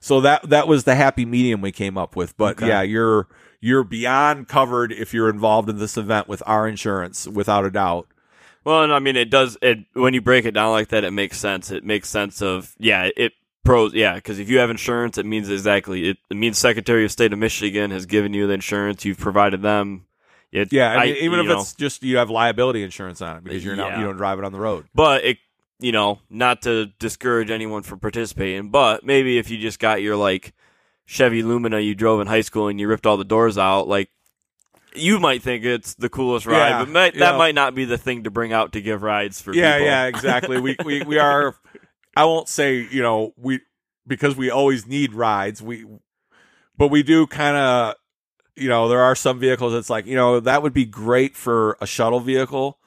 [0.00, 2.36] So that, that was the happy medium we came up with.
[2.36, 2.66] But Okay.
[2.66, 3.28] yeah, you're,
[3.62, 8.08] you're beyond covered if you're involved in this event with our insurance, without a doubt.
[8.64, 9.56] Well, and I mean, it does.
[9.62, 11.70] It when you break it down like that, it makes sense.
[11.70, 13.32] It makes sense of yeah, it
[13.64, 17.12] pros yeah, because if you have insurance, it means exactly it, it means Secretary of
[17.12, 19.04] State of Michigan has given you the insurance.
[19.04, 20.06] You've provided them.
[20.50, 20.90] It, Yeah.
[20.90, 23.74] I mean, even if know, it's just you have liability insurance on it because you're
[23.74, 24.84] not, you don't drive it on the road.
[24.94, 25.38] but it
[25.80, 30.14] you know not to discourage anyone from participating, but maybe if you just got your
[30.14, 30.52] like
[31.06, 34.10] Chevy Lumina you drove in high school and you ripped all the doors out, like.
[34.94, 37.38] You might think it's the coolest ride, Yeah, but might, that yeah.
[37.38, 39.86] might not be the thing to bring out to give rides for yeah, people.
[39.86, 40.60] yeah, exactly.
[40.60, 41.56] we, we we are.
[42.16, 43.60] I won't say you know we
[44.06, 45.62] because we always need rides.
[45.62, 45.86] We,
[46.76, 47.94] but we do kind of.
[48.54, 51.78] You know, there are some vehicles that's like you know that would be great for
[51.80, 52.78] a shuttle vehicle,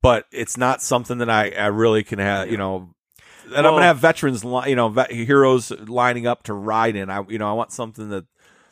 [0.00, 2.50] but it's not something that I I really can have.
[2.50, 2.94] You know.
[3.54, 7.10] And I'm gonna have veterans, li- you know, vet- heroes lining up to ride in.
[7.10, 8.24] I, you know, I want something that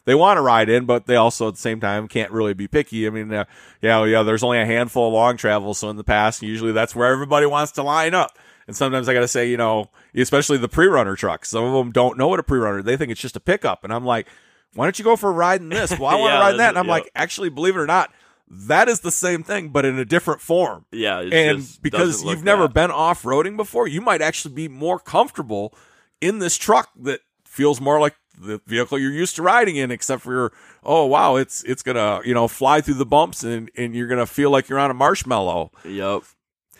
[0.06, 2.66] they want to ride in, but they also at the same time can't really be
[2.68, 3.06] picky.
[3.06, 3.44] I mean, uh,
[3.82, 5.74] yeah, yeah, there's only a handful of long travel.
[5.74, 8.38] So in the past, usually that's where everybody wants to line up.
[8.66, 11.92] And sometimes I got to say, you know, especially the pre-runner trucks, some of them
[11.92, 12.82] don't know what a pre-runner.
[12.82, 13.84] They think it's just a pickup.
[13.84, 14.26] And I'm like,
[14.74, 15.90] why don't you go for a ride in this?
[15.90, 16.68] Well, I want to Yeah, ride in that.
[16.70, 16.92] And I'm yeah.
[16.92, 18.12] like, actually, believe it or not,
[18.51, 22.64] that is the same thing, but in a different form Yeah, and because you've never
[22.64, 22.74] that.
[22.74, 25.72] been off roading before, you might actually be more comfortable
[26.20, 30.22] in this truck that feels more like the vehicle you're used to riding in, except
[30.22, 33.94] for your, oh wow, it's it's gonna you know fly through the bumps and and
[33.94, 35.70] you're gonna feel like you're on a marshmallow.
[35.84, 36.22] Yep.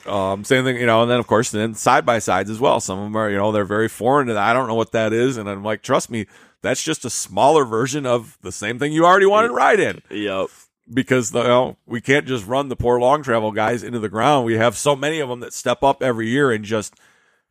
[0.07, 2.81] Um, same thing, you know, and then of course then side by sides as well.
[2.81, 4.43] Some of them are you know they're very foreign to that.
[4.43, 6.27] I don't know what that is, and I'm like, trust me,
[6.63, 10.01] that's just a smaller version of the same thing you already wanted to ride in
[10.11, 10.49] Yep.
[10.93, 14.45] Because you know, we can't just run the poor long travel guys into the ground.
[14.47, 16.95] We have so many of them that step up every year and just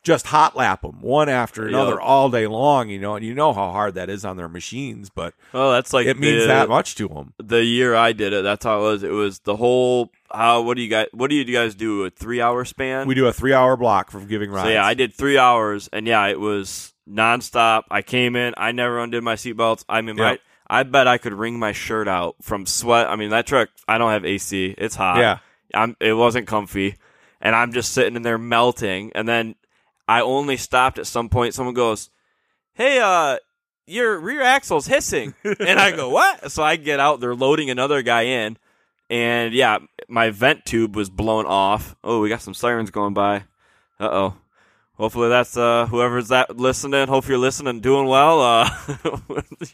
[0.02, 2.00] just hot lap them one after another Yep.
[2.02, 2.90] all day long.
[2.90, 5.92] You know, and you know how hard that is on their machines, but Well, that's
[5.92, 7.34] like it means that much to them.
[7.38, 9.04] The year I did it, that's how it was.
[9.04, 10.12] It was the whole.
[10.32, 10.62] How?
[10.62, 11.08] What do you guys?
[11.12, 12.06] What do you guys do?
[12.06, 13.08] A three hour span?
[13.08, 14.68] We do a three hour block from giving rides.
[14.68, 17.84] So yeah, I did three hours, and yeah, it was nonstop.
[17.92, 19.84] I came in, I never undid my seatbelts.
[19.90, 20.40] I mean, my, Yep.
[20.70, 23.08] I bet I could wring my shirt out from sweat.
[23.10, 24.76] I mean, that truck, I don't have AC.
[24.78, 25.18] It's hot.
[25.18, 25.40] Yeah.
[25.74, 25.96] I'm.
[26.00, 26.96] It wasn't comfy,
[27.42, 29.12] and I'm just sitting in there melting.
[29.16, 29.56] And then
[30.08, 31.54] I only stopped at some point.
[31.54, 32.10] Someone goes,
[32.74, 33.38] "Hey, uh."
[33.88, 37.22] Your rear axle's hissing, and I go, "What?" So I get out.
[37.22, 38.56] They're loading another guy in,
[39.10, 41.96] and yeah, my vent tube was blown off.
[42.04, 43.38] Oh, we got some sirens going by.
[44.00, 44.34] Uh oh.
[45.00, 47.08] Hopefully that's uh whoever's that listening.
[47.08, 48.42] Hope you're listening, doing well.
[48.42, 48.70] Uh,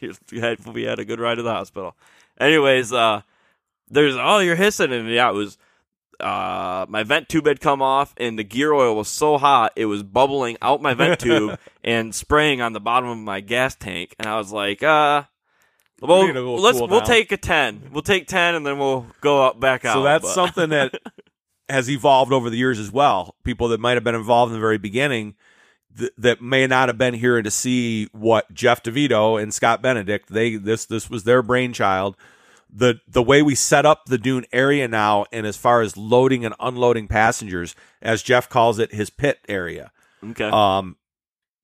[0.30, 1.96] you had we had a good ride to the hospital.
[2.38, 3.22] Anyways, uh,
[3.90, 5.58] there's oh you're hissing and yeah it was
[6.20, 9.84] uh my vent tube had come off and the gear oil was so hot it
[9.84, 14.14] was bubbling out my vent tube and spraying on the bottom of my gas tank
[14.18, 15.24] and I was like uh.
[16.02, 17.88] Well, let's cool we'll take a ten.
[17.90, 19.94] We'll take ten, and then we'll go up back out.
[19.94, 20.92] So that's but- something that
[21.68, 23.34] has evolved over the years as well.
[23.44, 25.34] People that might have been involved in the very beginning
[25.96, 30.28] th- that may not have been here to see what Jeff DeVito and Scott Benedict
[30.28, 32.16] they this this was their brainchild.
[32.72, 36.44] The the way we set up the Dune area now, and as far as loading
[36.44, 39.92] and unloading passengers, as Jeff calls it, his pit area.
[40.22, 40.44] okay.
[40.44, 40.96] Um,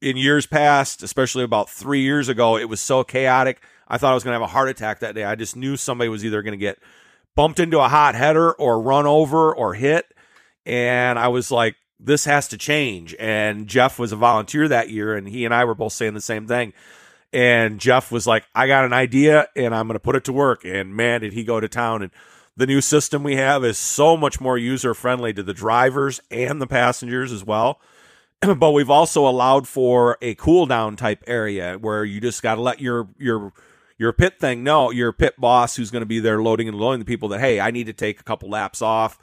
[0.01, 3.63] in years past, especially about three years ago, it was so chaotic.
[3.87, 5.25] I thought I was going to have a heart attack that day.
[5.25, 6.79] I just knew somebody was either going to get
[7.35, 10.07] bumped into a hot header or run over or hit.
[10.67, 13.15] And I was like, this has to change.
[13.19, 16.21] And Jeff was a volunteer that year, and he and I were both saying the
[16.21, 16.73] same thing.
[17.33, 20.35] And Jeff was like, I got an idea and I'm going to put it to
[20.35, 20.67] work.
[20.67, 22.03] And man, did he go to town.
[22.03, 22.13] And
[22.59, 26.61] the new system we have is so much more user friendly to the drivers and
[26.61, 27.81] the passengers as well
[28.59, 32.61] but we've also allowed for a cool down type area where you just got to
[32.61, 33.53] let your your
[34.03, 36.99] your pit thing No, your pit boss who's going to be there loading and loading
[36.99, 39.19] the people that hey I need to take a couple laps off,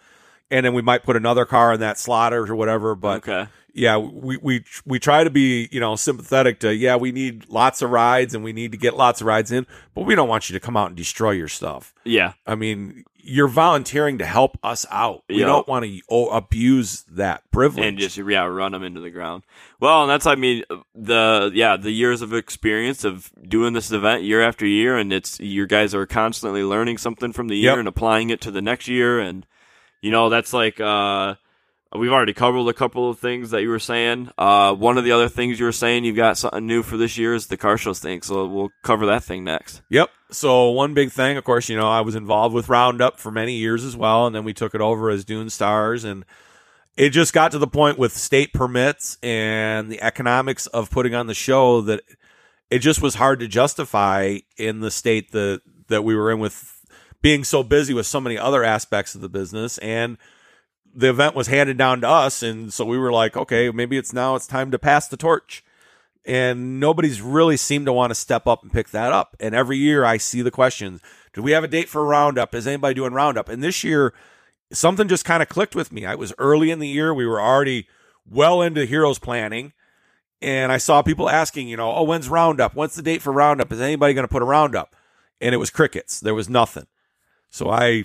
[0.50, 2.96] and then we might put another car in that slot or whatever.
[2.96, 3.48] But Okay.
[3.80, 7.82] Yeah, we we we try to be you know sympathetic to yeah we need lots
[7.82, 9.66] of rides and we need to get lots of rides in,
[9.96, 11.94] but we don't want you to come out and destroy your stuff.
[12.04, 12.34] Yeah.
[12.46, 15.24] I mean, you're volunteering to help us out.
[15.30, 15.46] We Yeah.
[15.46, 17.86] don't want to oh, abuse that privilege.
[17.86, 19.44] and just yeah run them into the ground
[19.80, 20.64] well and that's i mean
[20.96, 25.40] the yeah the years of experience of doing this event year after year and it's
[25.40, 27.80] you guys are constantly learning something from the year Yep.
[27.80, 29.46] and applying it to the next year and
[30.02, 31.36] you know that's like uh
[31.96, 34.30] we've already covered a couple of things that you were saying.
[34.38, 37.18] Uh one of the other things you were saying you've got something new for this
[37.18, 39.82] year is the car shows thing so we'll cover that thing next.
[39.90, 40.10] Yep.
[40.32, 43.54] So one big thing, of course, you know, I was involved with Roundup for many
[43.54, 46.24] years as well, and then we took it over as Dune Stars, and
[46.96, 51.26] it just got to the point with state permits and the economics of putting on
[51.26, 52.02] the show that
[52.70, 56.86] it just was hard to justify in the state that that we were in with
[57.22, 59.78] being so busy with so many other aspects of the business.
[59.80, 60.18] And
[60.94, 64.14] the event was handed down to us and so we were like okay maybe it's
[64.14, 65.64] now it's time to pass the torch
[66.26, 69.36] and nobody's really seemed to want to step up and pick that up.
[69.40, 71.02] And every year I see the questions:
[71.34, 72.54] Do we have a date for Roundup?
[72.54, 73.50] Is anybody doing Roundup?
[73.50, 74.14] And this year,
[74.72, 76.06] something just kind of clicked with me.
[76.06, 77.88] I was early in the year; we were already
[78.30, 79.74] well into Heroes planning,
[80.42, 82.76] and I saw people asking, you know, oh, when's Roundup?
[82.76, 83.72] When's the date for Roundup?
[83.72, 84.96] Is anybody going to put a Roundup?
[85.42, 86.20] And it was crickets.
[86.20, 86.86] There was nothing.
[87.50, 88.04] So I,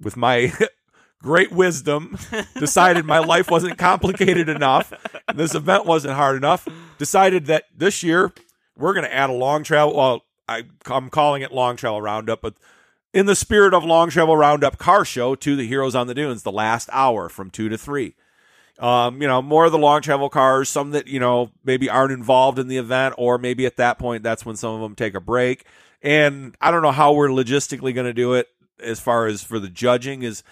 [0.00, 0.52] with my
[1.24, 2.18] great wisdom,
[2.58, 4.92] decided my life wasn't complicated enough.
[5.34, 6.68] This event wasn't hard enough.
[6.98, 8.32] Decided that this year
[8.76, 9.96] we're going to add a long travel.
[9.96, 12.54] Well, I, I'm calling it long travel roundup, but
[13.14, 16.42] in the spirit of long travel roundup car show to the Heroes on the Dunes,
[16.42, 18.14] the last hour from two to three.
[18.78, 22.12] Um, you know, more of the long travel cars, some that, you know, maybe aren't
[22.12, 25.14] involved in the event, or maybe at that point, that's when some of them take
[25.14, 25.64] a break.
[26.02, 28.48] And I don't know how we're logistically going to do it
[28.80, 30.42] as far as for the judging is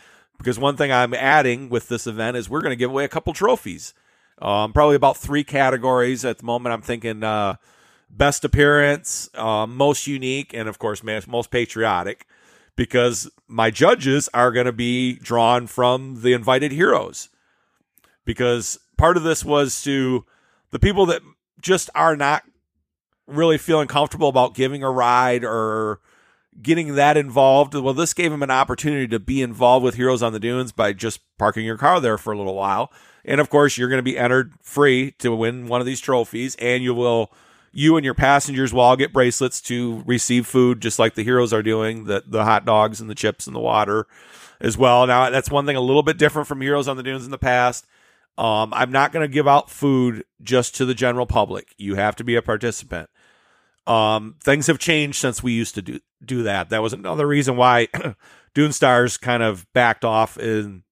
[0.42, 3.08] because one thing I'm adding with this event is we're going to give away a
[3.08, 3.94] couple trophies.
[4.40, 6.72] Um, probably about three categories at the moment.
[6.72, 7.56] I'm thinking uh,
[8.10, 12.26] best appearance, uh, most unique, and of course, most patriotic.
[12.74, 17.28] Because my judges are going to be drawn from the invited heroes.
[18.24, 20.24] Because part of this was to
[20.72, 21.22] the people that
[21.60, 22.42] just are not
[23.28, 26.00] really feeling comfortable about giving a ride or
[26.60, 27.74] getting that involved.
[27.74, 30.92] Well, this gave them an opportunity to be involved with Heroes on the Dunes by
[30.92, 32.92] just parking your car there for a little while.
[33.24, 36.56] And of course, you're going to be entered free to win one of these trophies,
[36.56, 37.32] and you will,
[37.72, 41.52] you and your passengers will all get bracelets to receive food, just like the heroes
[41.52, 44.06] are doing the the hot dogs and the chips and the water
[44.60, 45.06] as well.
[45.06, 47.38] Now, that's one thing a little bit different from Heroes on the Dunes in the
[47.38, 47.86] past.
[48.38, 51.74] Um, I'm not going to give out food just to the general public.
[51.76, 53.10] You have to be a participant.
[53.86, 56.70] Um, things have changed since we used to do do that.
[56.70, 57.88] That was another reason why
[58.54, 60.36] Dune Stars kind of backed off.
[60.36, 60.82] And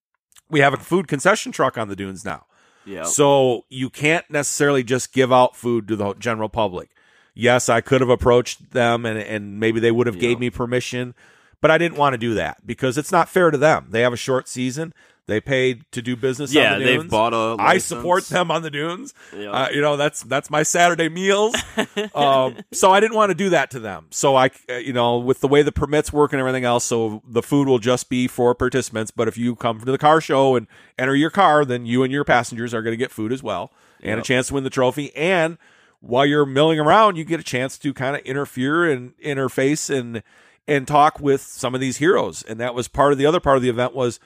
[0.49, 2.47] we have a food concession truck on the dunes now,
[2.84, 6.91] yeah so you can't necessarily just give out food to the general public.
[7.32, 10.22] Yes, I could have approached them, and and maybe they would have Yeah.
[10.22, 11.14] gave me permission,
[11.61, 13.86] but I didn't want to do that because it's not fair to them.
[13.91, 14.93] They have a short season.
[15.30, 16.52] They paid to do business.
[16.52, 17.10] yeah on the they've dunes.
[17.10, 17.84] bought a I license.
[17.86, 19.14] support them on the dunes.
[19.34, 19.50] Yeah.
[19.50, 21.54] Uh, you know, that's that's my Saturday meals.
[22.14, 24.08] um, so I didn't want to do that to them.
[24.10, 27.22] So I, uh, you know, with the way the permits work and everything else, so
[27.26, 29.12] the food will just be for participants.
[29.12, 30.66] But if you come to the car show and
[30.98, 33.70] enter your car, then you and your passengers are going to get food as well
[34.02, 35.14] and a chance to win the trophy.
[35.14, 35.58] And
[36.00, 40.22] while you're milling around, you get a chance to kind of interfere and interface and
[40.66, 42.42] and talk with some of these heroes.
[42.42, 44.20] And that was part of the other part of the event was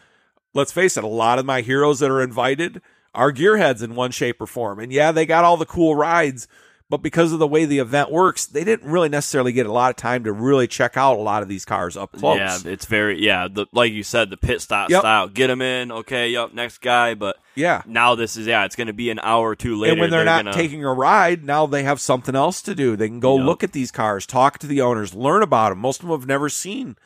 [0.54, 2.80] let's face it, a lot of my heroes that are invited
[3.14, 4.78] are gearheads in one shape or form.
[4.80, 6.48] And yeah, they got all the cool rides,
[6.90, 9.90] but because of the way the event works, they didn't really necessarily get a lot
[9.90, 12.36] of time to really check out a lot of these cars up close.
[12.38, 13.46] Yeah, it's very yeah.
[13.50, 15.00] The like you said, the pit stop Yep.
[15.00, 15.28] style.
[15.28, 15.90] Get them in.
[15.92, 16.52] Okay, yep.
[16.54, 17.14] Next guy.
[17.14, 17.82] But Yeah.
[17.86, 18.64] now this is yeah.
[18.64, 19.92] It's going to be an hour or two later.
[19.92, 22.96] and when they're, not gonna, taking a ride, now they have something else to do.
[22.96, 23.46] They can go Yep.
[23.46, 25.78] look at these cars, talk to the owners, learn about them.
[25.78, 26.96] Most of them have never seen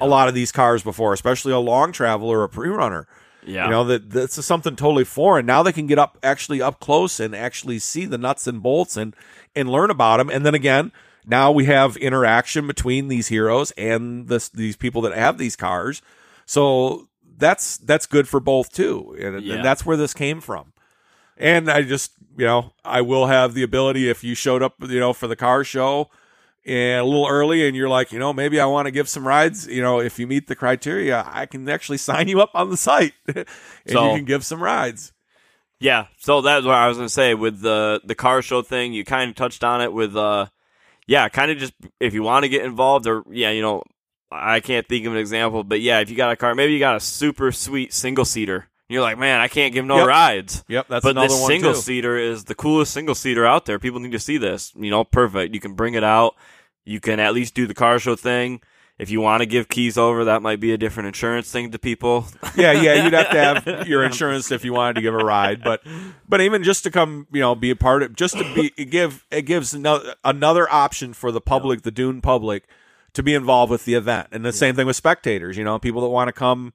[0.00, 3.06] A lot of these cars before, especially a long travel or a pre-runner.
[3.44, 5.46] yeah, You know that that's something totally foreign.
[5.46, 8.96] Now they can get up actually up close and actually see the nuts and bolts
[8.96, 9.14] and
[9.54, 10.28] and learn about them.
[10.30, 10.92] And then again,
[11.26, 16.02] now we have interaction between these heroes and this these people that have these cars.
[16.44, 19.56] So that's that's good for both too, and, Yeah.
[19.56, 20.72] and that's where this came from.
[21.36, 25.00] And I just you know I will have the ability if you showed up you
[25.00, 26.10] know for the car show
[26.66, 29.66] a little early and you're like you know maybe I want to give some rides
[29.68, 32.76] you know if you meet the criteria I can actually sign you up on the
[32.76, 33.46] site and
[33.88, 35.12] So- you can give some rides.
[35.78, 38.94] Yeah, so that's what I was gonna say with the the car show thing.
[38.94, 40.46] You kind of touched on it with, uh,
[41.06, 43.82] yeah, kind of just if you want to get involved, or yeah, you know,
[44.32, 46.78] I can't think of an example, but yeah, if you got a car, maybe you
[46.78, 48.68] got a super sweet single seater.
[48.88, 50.06] You're like, man, I can't give no Yep.
[50.06, 50.64] rides.
[50.68, 51.80] Yep, that's but another this one single too.
[51.80, 53.78] seater is the coolest single seater out there.
[53.78, 54.72] People need to see this.
[54.76, 55.52] You know, perfect.
[55.52, 56.36] You can bring it out.
[56.86, 58.62] You can at least do the car show thing.
[58.98, 61.78] If you want to give keys over, that might be a different insurance thing to
[61.78, 62.26] people.
[62.56, 65.62] yeah, yeah, you'd have to have your insurance if you wanted to give a ride,
[65.62, 65.82] but
[66.26, 68.86] but even just to come, you know, be a part of, just to be it
[68.86, 72.64] give it gives another another option for the public, the Dune public,
[73.12, 75.58] to be involved with the event, and the same thing with spectators.
[75.58, 76.72] You know, people that want to come,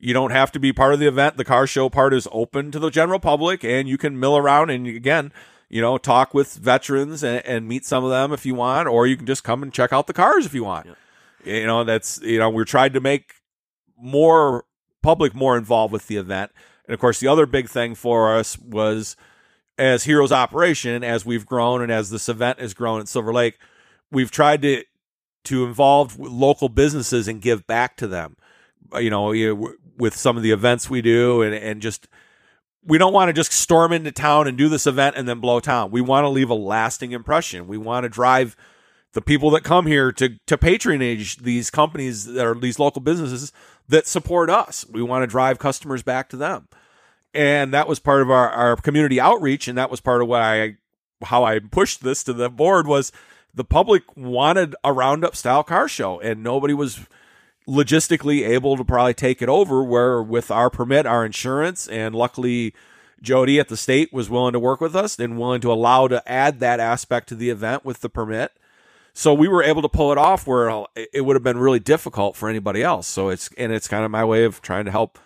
[0.00, 1.36] you don't have to be part of the event.
[1.36, 4.70] The car show part is open to the general public, and you can mill around
[4.70, 5.32] and again.
[5.70, 9.06] You know, talk with veterans and, and meet some of them if you want, or
[9.06, 10.88] you can just come and check out the cars if you want.
[11.44, 13.34] You know, that's you know, we're trying to make
[13.96, 14.64] more
[15.02, 16.50] public more involved with the event.
[16.86, 19.16] And of course, the other big thing for us was
[19.78, 23.56] as Heroes Operation, as we've grown and as this event has grown at Silver Lake,
[24.10, 24.84] we've tried to
[25.44, 28.36] to involve local businesses and give back to them.
[28.98, 32.08] You know, with some of the events we do, and and just
[32.84, 35.60] we don't want to just storm into town and do this event and then blow
[35.60, 35.90] town.
[35.90, 37.66] We want to leave a lasting impression.
[37.66, 38.56] We want to drive
[39.12, 43.52] the people that come here to to patronage these companies that are these local businesses
[43.88, 44.86] that support us.
[44.88, 46.68] We want to drive customers back to them.
[47.32, 50.42] And that was part of our, our community outreach, and that was part of what
[50.42, 50.76] I
[51.22, 53.12] how I pushed this to the board was
[53.52, 57.00] the public wanted a roundup style car show, and nobody was
[57.70, 59.82] logistically able to probably take it over.
[59.84, 62.74] Where with our permit, our insurance, and luckily
[63.22, 66.26] Jody at the state was willing to work with us and willing to allow to
[66.30, 68.52] add that aspect to the event with the permit.
[69.12, 72.36] So we were able to pull it off where it would have been really difficult
[72.36, 73.06] for anybody else.
[73.06, 75.18] So it's and it's kind of my way of trying to help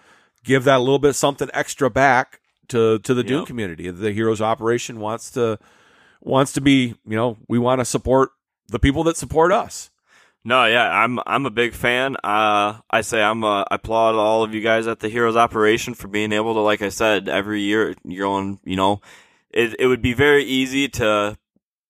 [0.43, 3.47] give that a little bit something extra back to to the Dune Yep.
[3.47, 3.91] community.
[3.91, 5.59] The Heroes Operation wants to
[6.21, 8.31] wants to be, you know, we want to support
[8.69, 9.91] the people that support us.
[10.47, 12.17] No, yeah, I'm I'm a big fan.
[12.23, 16.09] Uh, I say I'm I applaud all of you guys at the Heroes Operation for
[16.09, 18.59] being able to, like I said, every year you're on.
[18.63, 19.01] You know,
[19.51, 21.39] it it would be very easy to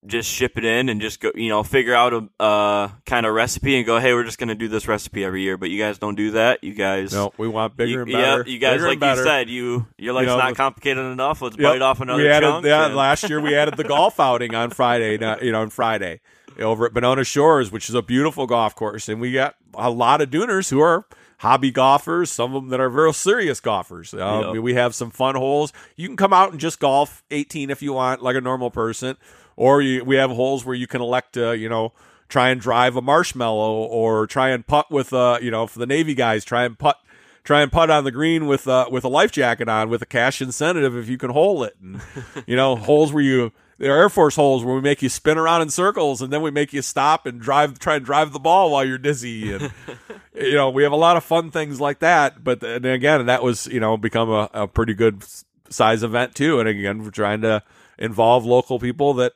[0.06, 3.34] just ship it in and just go, you know, figure out a uh, kind of
[3.34, 5.56] recipe and go, hey, we're just gonna do this recipe every year.
[5.56, 6.62] But you guys don't do that.
[6.62, 8.44] You guys, No, we want bigger you, and better.
[8.46, 11.04] Yeah, you guys, bigger like you said, you you're like You know, it's not complicated
[11.04, 11.42] enough.
[11.42, 11.72] Let's Yep.
[11.72, 12.66] bite off another we added, chunk.
[12.66, 15.18] Yeah, and- last year we added the golf outing on Friday.
[15.18, 16.20] not- You know, on Friday
[16.58, 20.20] over at Benona Shores, which is a beautiful golf course, and we got a lot
[20.20, 21.06] of Duners who are
[21.38, 22.30] hobby golfers.
[22.30, 24.14] Some of them that are very serious golfers.
[24.14, 24.62] Um, Yep.
[24.62, 25.72] We have some fun holes.
[25.96, 29.16] You can come out and just golf 18 if you want, like a normal person,
[29.56, 31.92] or you, we have holes where you can elect to, you know.
[32.26, 35.86] Try and drive a marshmallow, or try and putt with, uh, you know, for the
[35.86, 36.96] Navy guys, try and putt
[37.44, 40.06] try and putt on the green with uh, with a life jacket on with a
[40.06, 42.00] cash incentive if you can hole it and
[42.46, 43.52] you know holes where you
[43.88, 46.50] are air force holes where we make you spin around in circles and then we
[46.50, 49.72] make you stop and drive try and drive the ball while you're dizzy and
[50.34, 53.42] you know we have a lot of fun things like that but then again that
[53.42, 55.24] was you know become a, a pretty good
[55.68, 57.62] size event too and again we're trying to
[57.98, 59.32] involve local people that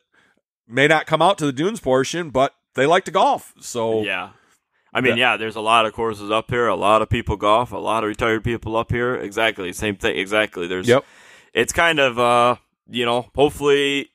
[0.67, 4.31] may not come out to the dunes portion but they like to golf so Yeah.
[4.91, 6.67] I mean, yeah, there's a lot of courses up here.
[6.67, 7.73] A lot of people golf.
[7.73, 9.15] A lot of retired people up here.
[9.17, 10.17] Exactly, same thing.
[10.17, 10.67] Exactly.
[10.67, 10.89] There's.
[10.89, 11.05] Yep.
[11.53, 12.57] It's kind of, uh,
[12.89, 14.09] you know, hopefully,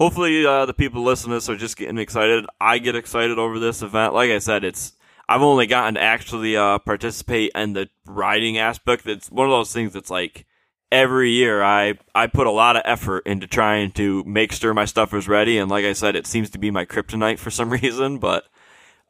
[0.00, 2.46] hopefully, uh, the people listening to this are just getting excited.
[2.60, 4.14] I get excited over this event.
[4.14, 4.94] Like I said, it's.
[5.28, 9.06] I've only gotten to actually uh, participate in the riding aspect.
[9.06, 10.44] It's one of those things that's like
[10.90, 14.86] every year I I put a lot of effort into trying to make sure my
[14.86, 15.58] stuff is ready.
[15.58, 18.44] And like I said, it seems to be my kryptonite for some reason, but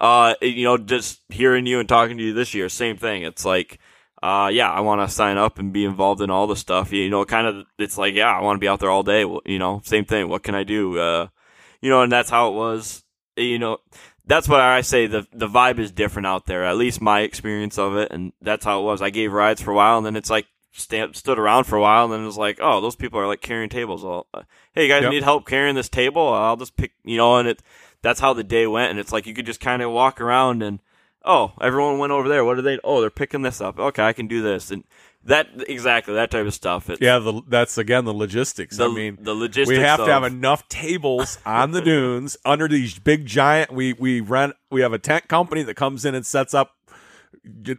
[0.01, 3.23] uh, you know, just hearing you and talking to you this year, same thing.
[3.23, 3.79] It's like,
[4.23, 6.93] uh, yeah, I want to sign up and be involved in all the stuff.
[6.93, 9.25] You know, kind of, it's like, yeah, I want to be out there all day.
[9.25, 10.29] Well, you know, same thing.
[10.29, 10.99] What can I do?
[10.99, 11.29] Uh,
[11.81, 13.03] you know, and that's how it was.
[13.37, 13.79] You know,
[14.27, 15.07] that's what I say.
[15.07, 16.65] The the vibe is different out there.
[16.65, 19.01] At least my experience of it, and that's how it was.
[19.01, 21.81] I gave rides for a while, and then it's like stand, stood around for a
[21.81, 24.05] while, and then it was like, oh, those people are like carrying tables.
[24.05, 24.43] Well, uh,
[24.75, 25.11] hey, you guys Yep.
[25.13, 26.29] need help carrying this table?
[26.29, 27.63] I'll just pick, you know, and it.
[28.03, 30.63] That's how the day went, and it's like you could just kind of walk around
[30.63, 30.81] and,
[31.25, 32.45] oh, everyone went over there.
[32.45, 32.79] What are they?
[32.85, 33.79] Oh, they're picking this up.
[33.79, 34.85] Okay, I can do this, and
[35.25, 36.89] that exactly that type of stuff.
[36.89, 38.77] It's, Yeah, the, that's again the logistics.
[38.79, 39.69] the, I mean, the logistics.
[39.69, 43.71] we have of, to have enough tables on the dunes under these big giant.
[43.73, 44.55] We we rent.
[44.71, 46.77] We have a tent company that comes in and sets up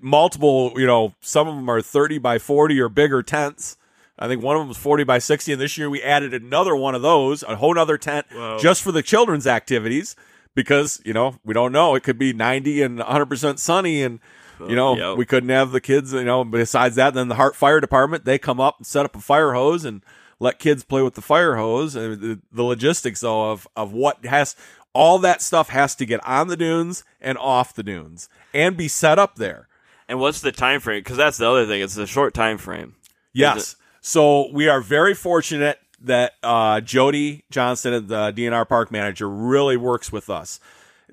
[0.01, 0.73] multiple.
[0.75, 3.77] You know, some of them are thirty by forty or bigger tents.
[4.19, 6.75] I think one of them was forty by sixty, and this year we added another
[6.75, 8.59] one of those, a whole other tent Wow.
[8.59, 10.15] just for the children's activities.
[10.55, 14.03] Because you know we don't know, it could be ninety and one hundred percent sunny,
[14.03, 14.19] and
[14.59, 15.17] uh, you know Yep.
[15.17, 16.11] we couldn't have the kids.
[16.13, 19.15] You know, besides that, then the Hart Fire Department they come up and set up
[19.15, 20.03] a fire hose and
[20.39, 21.95] let kids play with the fire hose.
[21.95, 24.55] And the, the logistics though of of what has
[24.93, 28.89] all that stuff has to get on the dunes and off the dunes and be
[28.89, 29.69] set up there.
[30.09, 30.99] And what's the time frame?
[30.99, 31.81] Because that's the other thing.
[31.81, 32.95] It's a short time frame.
[33.31, 33.77] Yes.
[34.01, 40.11] So we are very fortunate that uh, Jody Johnson, the DNR park manager, really works
[40.11, 40.59] with us.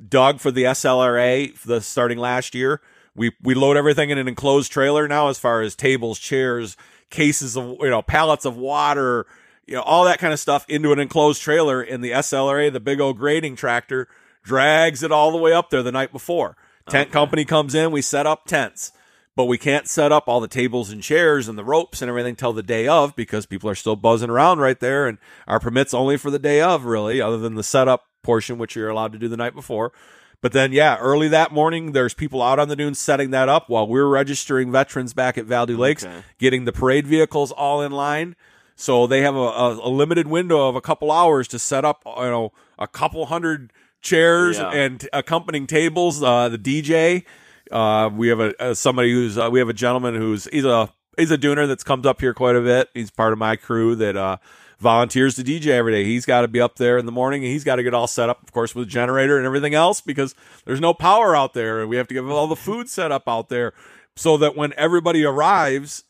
[0.08, 2.80] Doug for the SLRA, the starting last year,
[3.14, 6.76] we we load everything in an enclosed trailer now, as far as tables, chairs,
[7.10, 9.26] cases of you know pallets of water,
[9.66, 11.82] you know all that kind of stuff into an enclosed trailer.
[11.82, 14.08] And the SLRA, the big old grading tractor,
[14.42, 16.56] drags it all the way up there the night before.
[16.88, 18.92] Tent company comes in, we set up tents
[19.38, 22.34] but we can't set up all the tables and chairs and the ropes and everything
[22.34, 25.16] till the day of because people are still buzzing around right there and
[25.46, 28.88] our permits only for the day of really other than the setup portion which you're
[28.88, 29.92] allowed to do the night before
[30.40, 33.68] but then yeah early that morning there's people out on the dunes setting that up
[33.70, 36.22] while we're registering veterans back at Val-Du-Lakes Okay.
[36.38, 38.34] getting the parade vehicles all in line
[38.74, 42.02] so they have a, a, a limited window of a couple hours to set up
[42.04, 44.70] you know a couple hundred chairs Yeah.
[44.72, 47.22] and accompanying tables uh, the DJ
[47.70, 50.92] uh, we have a, a somebody who's uh, we have a gentleman who's he's a
[51.16, 52.88] he's a Duner that's comes up here quite a bit.
[52.94, 54.38] He's part of my crew that uh,
[54.78, 56.04] volunteers to DJ every day.
[56.04, 58.06] He's got to be up there in the morning and he's got to get all
[58.06, 61.54] set up, of course, with a generator and everything else because there's no power out
[61.54, 63.72] there, and we have to get all the food set up out there
[64.16, 66.04] so that when everybody arrives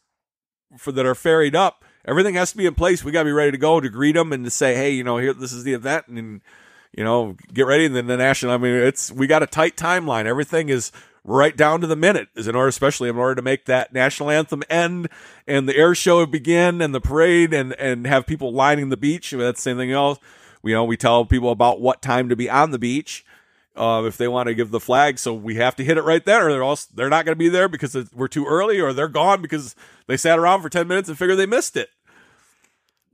[0.76, 3.02] for that are ferried up, everything has to be in place.
[3.02, 5.04] We got to be ready to go to greet them and to say, hey, you
[5.04, 6.40] know, here this is the event and.
[6.96, 7.84] You know, get ready.
[7.84, 8.50] And then the national.
[8.50, 10.24] I mean, it's we got a tight timeline.
[10.24, 10.90] Everything is
[11.24, 14.30] right down to the minute is in order, especially in order to make that national
[14.30, 15.08] anthem end
[15.46, 19.30] and the air show begin and the parade and, and have people lining the beach.
[19.32, 20.18] That's the same thing else.
[20.62, 23.24] We, you know, we tell people about what time to be on the beach.
[23.76, 26.24] Uh, if they want to give the flag, so we have to hit it right
[26.24, 28.92] there, or they're also, they're not going to be there because we're too early, or
[28.92, 29.76] they're gone because
[30.08, 31.88] they sat around for ten minutes and figured they missed it.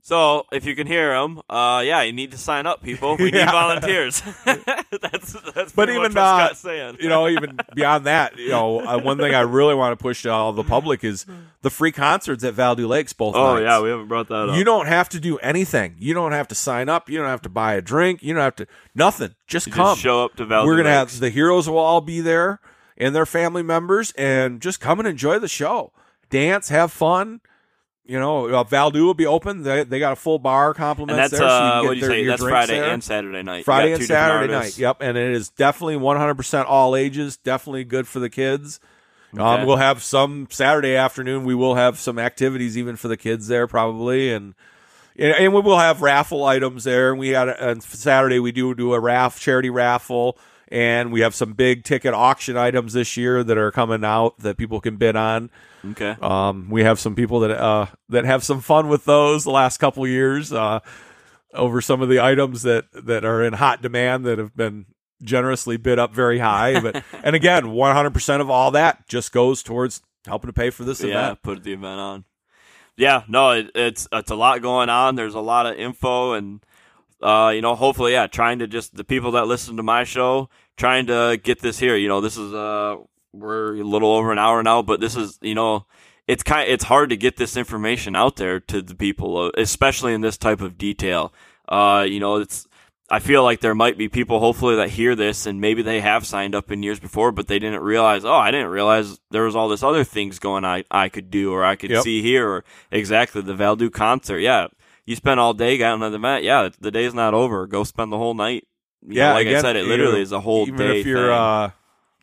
[0.07, 3.17] So if you can hear them, uh, yeah, you need to sign up, people.
[3.17, 3.45] We Yeah.
[3.45, 4.21] need volunteers.
[4.45, 6.97] that's that's But even much what uh, Scott's saying.
[6.99, 10.21] you know, even beyond that, you know, uh, one thing I really want to push
[10.21, 11.25] to all the public is
[11.63, 13.63] the free concerts at Val-Du-Lakes both oh nights.
[13.63, 14.55] yeah, we haven't brought that up.
[14.55, 15.95] You don't have to do anything.
[15.97, 17.09] You don't have to sign up.
[17.09, 18.21] You don't have to buy a drink.
[18.21, 19.33] You don't have to nothing.
[19.47, 19.93] Just You come.
[19.95, 20.67] just show up to Val-Du.
[20.67, 21.13] We're gonna Lakes.
[21.13, 22.59] have the heroes will all be there
[22.95, 25.91] and their family members, and just come and enjoy the show.
[26.29, 27.41] Dance, have fun.
[28.07, 29.63] You know, uh, Val-Du will be open.
[29.63, 31.39] They they got a full bar complement that's there.
[31.39, 32.25] so you uh, can get what do you their- say?
[32.27, 32.89] That's Friday there.
[32.91, 33.65] and Saturday night.
[33.65, 34.77] Friday and Saturday night.
[34.77, 37.37] Yep, and it is definitely 100% all ages.
[37.37, 38.79] Definitely good for the kids.
[39.33, 39.43] Okay.
[39.43, 41.45] Um, we'll have some Saturday afternoon.
[41.45, 44.53] We will have some activities even for the kids there probably, and
[45.17, 47.09] and we will have raffle items there.
[47.09, 50.37] And we got a- on Saturday we do do a raff charity raffle,
[50.67, 54.57] and we have some big ticket auction items this year that are coming out that
[54.57, 55.49] people can bid on.
[55.91, 56.15] Okay.
[56.21, 59.77] Um, we have some people that uh, that have some fun with those the last
[59.77, 60.79] couple years uh,
[61.53, 64.85] over some of the items that that are in hot demand that have been
[65.21, 66.79] generously bid up very high.
[66.79, 70.69] But and again, one hundred percent of all that just goes towards helping to pay
[70.69, 71.43] for this yeah, event.
[71.43, 72.25] put the event on.
[72.97, 75.15] Yeah, no, it, it's it's a lot going on.
[75.15, 76.65] There's a lot of info, and
[77.21, 80.49] uh, you know, hopefully, yeah, trying to just the people that listen to my show,
[80.77, 81.97] trying to get this here.
[81.97, 82.97] You know, this is uh,
[83.39, 85.85] we're a little over an hour now, but this is you know,
[86.27, 89.51] it's kind of, it's hard to get this information out there to the people, uh,
[89.57, 91.33] especially in this type of detail.
[91.67, 92.67] Uh, you know, it's
[93.09, 96.25] I feel like there might be people hopefully that hear this and maybe they have
[96.25, 99.55] signed up in years before, but they didn't realize, oh, I didn't realize there was
[99.55, 102.03] all this other things going I, I could do or I could Yep.
[102.03, 104.39] see here or exactly the Val-Du concert.
[104.39, 104.67] Yeah.
[105.05, 106.43] You spend all day getting on the event.
[106.43, 106.69] Yeah.
[106.79, 107.67] The day's not over.
[107.67, 108.65] Go spend the whole night.
[109.07, 111.01] You Yeah, know, like I said, it literally is a whole Even day.
[111.01, 111.37] if you're thing.
[111.37, 111.69] uh,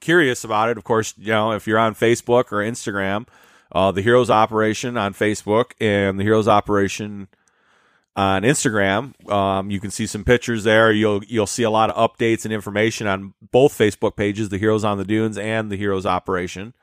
[0.03, 3.27] curious about it, of course, you know if you're on Facebook or Instagram,
[3.71, 7.29] uh, the Heroes Operation on Facebook and the Heroes Operation
[8.15, 9.15] on Instagram.
[9.31, 10.93] Um, you can see some pictures there.
[10.93, 14.85] You'll you'll see a lot of updates and information on both Facebook pages, the Heroes
[14.85, 16.75] on the Dunes and the Heroes Operation.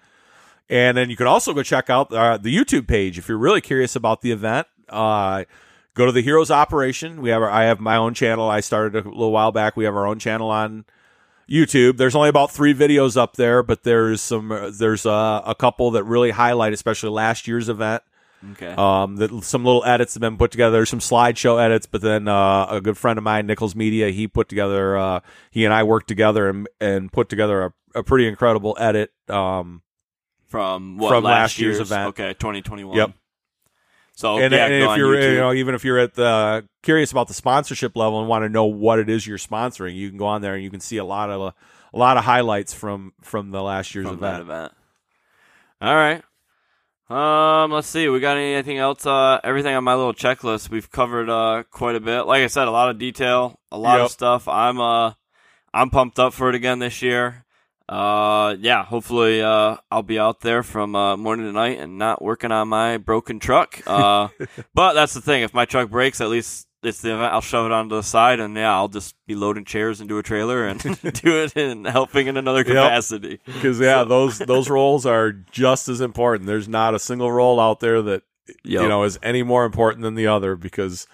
[0.70, 3.62] And then you can also go check out uh, the YouTube page if you're really
[3.62, 4.68] curious about the event.
[4.88, 5.46] Uh,
[5.94, 7.22] go to the Heroes Operation.
[7.22, 8.50] We have our, I have my own channel.
[8.50, 9.76] I started a little while back.
[9.76, 10.86] We have our own channel on
[11.50, 11.98] YouTube.
[11.98, 15.92] There's only about three videos up there, but there's some uh, there's uh, a couple
[15.92, 18.04] that really highlight, especially last year's event.
[18.52, 18.74] okay.
[18.74, 22.68] Um, that some little edits have been put together, some slideshow edits, but then uh,
[22.70, 24.98] a good friend of mine, Nichols Media, he put together.
[24.98, 25.20] Uh,
[25.52, 29.12] he and I worked together and and put together a, a pretty incredible edit.
[29.28, 29.82] Um,
[30.48, 32.10] from what, from last, last year's event.
[32.10, 32.34] Okay.
[32.34, 32.98] 2021.
[32.98, 33.12] Yep.
[34.20, 35.32] So, and, yeah, and if you're YouTube.
[35.32, 38.50] you know even if you're at the curious about the sponsorship level and want to
[38.50, 40.98] know what it is you're sponsoring, you can go on there and you can see
[40.98, 41.40] a lot of
[41.94, 44.42] a lot of highlights from from the last year's from event.
[44.42, 44.74] event.
[45.80, 46.22] All right.
[47.10, 48.10] Um, let's see.
[48.10, 49.06] We got anything else?
[49.06, 52.24] Uh, everything on my little checklist we've covered uh quite a bit.
[52.24, 54.06] Like I said, a lot of detail, a lot Yep.
[54.08, 54.48] of stuff.
[54.50, 55.14] I'm uh,
[55.74, 57.46] I'm pumped up for it again this year.
[57.90, 58.86] Uh, yeah.
[58.86, 62.68] Hopefully, uh, I'll be out there from uh, morning to night and not working on
[62.68, 63.82] my broken truck.
[63.90, 64.30] Uh,
[64.74, 65.42] but that's the thing.
[65.42, 67.34] If my truck breaks, at least it's the event.
[67.34, 70.24] I'll shove it onto the side, and yeah, I'll just be loading chairs into a
[70.24, 73.40] trailer and do it and helping in another capacity.
[73.46, 76.48] Because yeah, those those roles are just as important.
[76.48, 78.24] There's not a single role out there that
[78.64, 78.82] Yep.
[78.82, 81.06] you know is any more important than the other because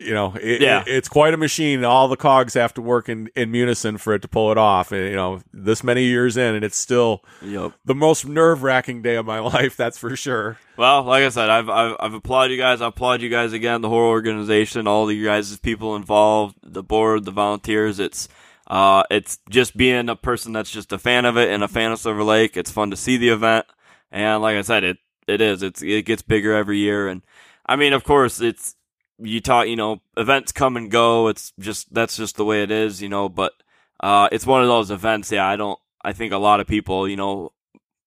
[0.00, 0.80] you know it, Yeah.
[0.80, 1.84] it- it's quite a machine.
[1.84, 4.90] All the cogs have to work in in unison for it to pull it off.
[4.92, 7.72] And you know this many years in, and it's still Yep.
[7.84, 9.76] the most nerve wracking day of my life.
[9.76, 10.58] That's for sure.
[10.76, 12.80] Well, like I said, I've, I've I've applauded you guys.
[12.80, 16.82] I applaud you guys again, the whole organization, all of you guys, people involved, the
[16.82, 18.00] board, the volunteers.
[18.00, 18.28] It's
[18.68, 21.92] uh, it's just being a person that's just a fan of it and a fan
[21.92, 22.56] of Silver Lake.
[22.56, 23.66] It's fun to see the event,
[24.12, 25.62] and like I said, it it is.
[25.62, 27.22] It's it gets bigger every year, and
[27.66, 28.74] I mean, of course, it's
[29.20, 29.66] you talk.
[29.66, 31.28] You know, events come and go.
[31.28, 33.00] It's just that's just the way it is.
[33.02, 33.52] You know, but
[34.00, 35.30] uh, it's one of those events.
[35.30, 35.78] Yeah, I don't.
[36.02, 37.52] I think a lot of people, you know,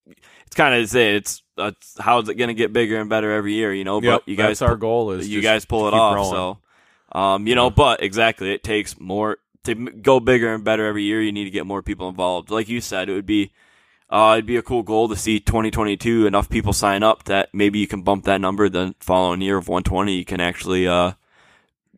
[0.07, 3.31] it's kind of say it's uh, how is it going to get bigger and better
[3.31, 4.01] every year, you know?
[4.01, 6.13] Yep, but you guys, that's our goal is you guys pull it off.
[6.13, 6.31] growing.
[6.31, 6.57] So,
[7.19, 11.21] um, you know, but exactly, it takes more to go bigger and better every year.
[11.21, 12.49] You need to get more people involved.
[12.49, 13.51] Like you said, it would be,
[14.13, 17.79] uh, it'd be a cool goal to see 2022 enough people sign up that maybe
[17.79, 18.69] you can bump that number.
[18.69, 21.13] The following year of 120, you can actually, uh,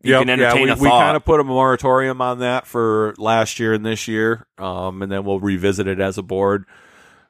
[0.02, 2.68] you Yep, can entertain yeah, a we, we kind of put a moratorium on that
[2.68, 6.66] for last year and this year, um, and then we'll revisit it as a board.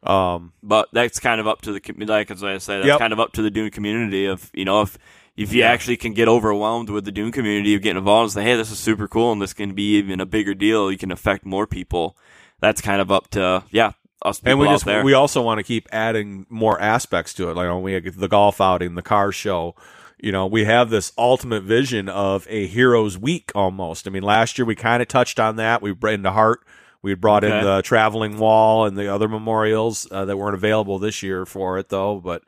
[0.03, 2.99] Um, but that's kind of up to the like as I say, that's Yep.
[2.99, 4.25] kind of up to the Dune community.
[4.27, 4.97] Of you know, if
[5.35, 8.43] if you actually can get overwhelmed with the Dune community of getting involved and say,
[8.43, 11.11] hey, this is super cool and this can be even a bigger deal, you can
[11.11, 12.15] affect more people.
[12.59, 13.93] That's kind of up to yeah
[14.25, 15.03] us people and we out just there.
[15.03, 17.55] we also want to keep adding more aspects to it.
[17.55, 19.75] Like when we the golf outing, the car show.
[20.17, 24.07] You know, we have this ultimate vision of a heroes week almost.
[24.07, 25.81] I mean, last year we kind of touched on that.
[25.81, 26.61] We brought into Hart.
[27.01, 27.55] We brought Okay.
[27.55, 31.77] in the traveling wall and the other memorials uh, that weren't available this year for
[31.77, 32.19] it though.
[32.19, 32.43] But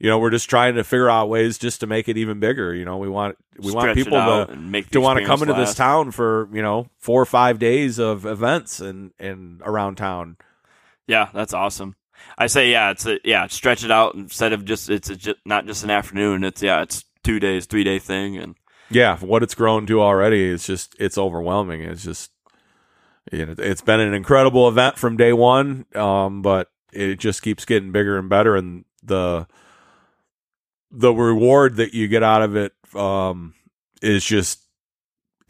[0.00, 2.74] you know, we're just trying to figure out ways just to make it even bigger.
[2.74, 5.34] You know, we want we want Stretch it people to make to want to come
[5.34, 9.60] experience into this town for you know four or five days of events and and
[9.64, 10.38] around town.
[11.06, 11.96] Yeah, that's awesome.
[12.38, 15.34] I say yeah, it's a, yeah, stretch it out instead of just it's a, ju-
[15.44, 16.44] not just an afternoon.
[16.44, 18.56] It's yeah, it's two days, three day thing, and
[18.90, 21.82] yeah, what it's grown to already is just it's overwhelming.
[21.82, 22.30] It's just
[23.30, 27.64] you know, it's been an incredible event from day one, um, but it just keeps
[27.64, 29.46] getting bigger and better, and the
[30.90, 33.54] the reward that you get out of it um,
[34.02, 34.61] is just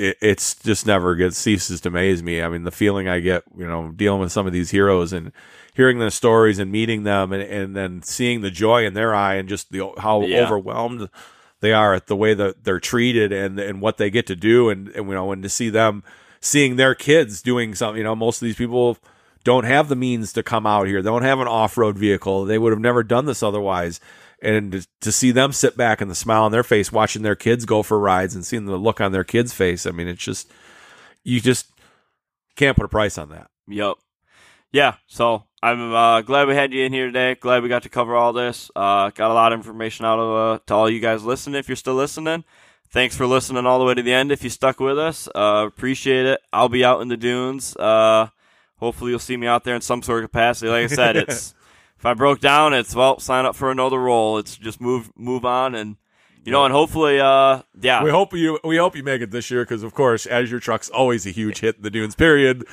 [0.03, 2.43] it, it's just never gets ceases to amaze me.
[2.43, 5.33] I mean, the feeling I get, you know, dealing with some of these heroes and
[5.75, 9.35] hearing their stories and meeting them, and, and then seeing the joy in their eye
[9.37, 10.45] and just the how Yeah.
[10.45, 11.09] overwhelmed
[11.61, 14.69] they are at the way that they're treated and and what they get to do,
[14.69, 16.03] and, and you know, and to see them
[16.41, 17.99] seeing their kids doing something.
[17.99, 18.99] You know, most of these people
[19.45, 21.03] don't have the means to come out here.
[21.03, 22.45] They don't have an off road vehicle.
[22.45, 24.01] They would have never done this otherwise.
[24.43, 27.37] And to, to see them sit back and the smile on their face, watching their
[27.37, 29.87] kids go for rides and seeing the look on their kids' face.
[29.87, 30.51] I mean, it's just,
[31.23, 31.69] you just
[32.57, 33.49] can't put a price on that.
[33.69, 33.95] Yep.
[34.73, 37.35] Yeah, so I'm uh, glad we had you in here today.
[37.35, 38.71] Glad we got to cover all this.
[38.75, 41.57] Uh, got a lot of information out of uh, to all you guys listening.
[41.57, 42.45] If you're still listening,
[42.89, 44.33] thanks for listening all the way to the end.
[44.33, 46.41] If you stuck with us, uh, appreciate it.
[46.53, 47.77] I'll be out in the dunes.
[47.77, 48.29] Uh,
[48.79, 50.71] hopefully, you'll see me out there in some sort of capacity.
[50.71, 51.55] Like I said, it's
[52.03, 54.39] if I broke down, it's well, sign up for another role.
[54.39, 55.97] It's just move move on and.
[56.45, 59.49] You know, and hopefully, uh, yeah, We hope you we hope you make it this
[59.49, 62.17] year because, of course, as your truck's always a huge hit in the dunes.
[62.17, 62.65] Period.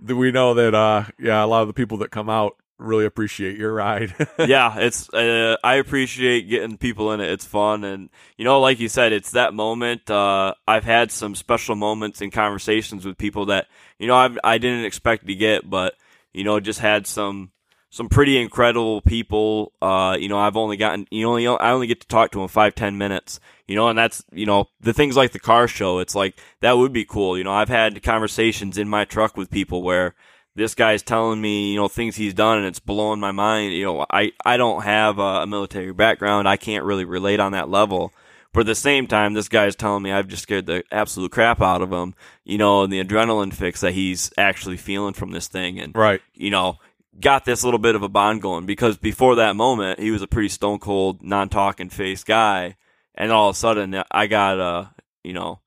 [0.00, 3.58] We know that, uh, yeah, a lot of the people that come out really appreciate
[3.58, 4.14] your ride.
[4.38, 7.28] yeah, it's uh, I appreciate getting people in it.
[7.28, 10.08] It's fun, and you know, like you said, it's that moment.
[10.08, 13.66] Uh, I've had some special moments and conversations with people that
[13.98, 15.94] you know I've, I didn't expect to get, but
[16.32, 17.50] you know, just had some
[17.96, 19.72] some pretty incredible people.
[19.80, 22.48] Uh, you know, I've only gotten you know I only get to talk to them
[22.48, 23.40] five ten minutes.
[23.66, 25.98] You know, and that's you know the things like the car show.
[25.98, 27.38] It's like that would be cool.
[27.38, 30.14] You know, I've had conversations in my truck with people where
[30.54, 33.74] this guy's telling me, you know, things he's done and it's blowing my mind.
[33.74, 36.48] You know, I, I don't have a, a military background.
[36.48, 38.12] I can't really relate on that level.
[38.54, 41.60] But at the same time, this guy's telling me I've just scared the absolute crap
[41.60, 45.46] out of him, you know, and the adrenaline fix that he's actually feeling from this
[45.46, 45.78] thing.
[45.78, 46.22] And, right.
[46.32, 46.78] you know,
[47.20, 50.26] got this little bit of a bond going because before that moment, he was a
[50.26, 52.76] pretty stone cold, non talking face guy.
[53.14, 54.84] And all of a sudden, I got, uh,
[55.24, 55.60] you know,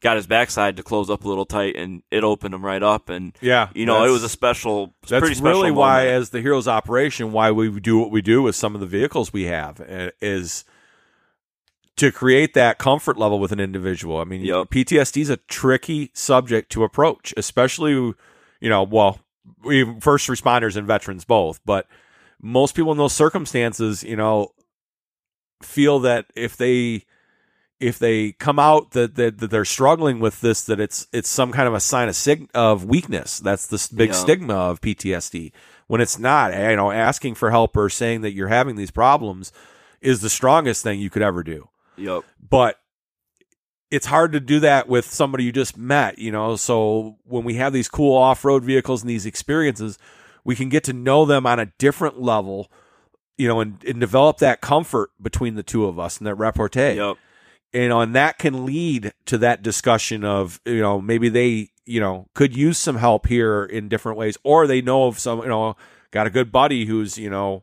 [0.00, 3.08] got his backside to close up a little tight, and it opened him right up.
[3.08, 6.40] And Yeah, you know, it was a special, That's pretty special really why, as the
[6.40, 9.80] Heroes operation, why we do what we do with some of the vehicles we have
[9.80, 10.64] uh, is
[11.96, 14.18] to create that comfort level with an individual.
[14.18, 14.70] I mean, Yep.
[14.70, 18.14] PTSD is a tricky subject to approach, especially, you
[18.62, 19.31] know, well, we
[20.00, 21.86] first responders and veterans both, but
[22.40, 24.52] most people in those circumstances, you know,
[25.62, 27.04] feel that if they
[27.80, 31.50] if they come out that, that, that they're struggling with this, that it's it's some
[31.50, 33.40] kind of a sign of sig- of weakness.
[33.40, 34.14] That's the big Yeah.
[34.16, 35.52] stigma of PTSD.
[35.88, 38.92] When it's not, eh, you know, asking for help or saying that you're having these
[38.92, 39.52] problems
[40.00, 41.68] is the strongest thing you could ever do.
[41.96, 42.22] Yep.
[42.48, 42.78] But
[43.92, 46.56] it's hard to do that with somebody you just met, you know.
[46.56, 49.98] So when we have these cool off road vehicles and these experiences,
[50.44, 52.72] we can get to know them on a different level,
[53.36, 56.94] you know, and, and develop that comfort between the two of us and that repartee
[56.94, 57.18] Yep.
[57.74, 62.00] you know, and that can lead to that discussion of, you know, maybe they, you
[62.00, 65.48] know, could use some help here in different ways, or they know of some, you
[65.48, 65.76] know,
[66.12, 67.62] got a good buddy who's, you know,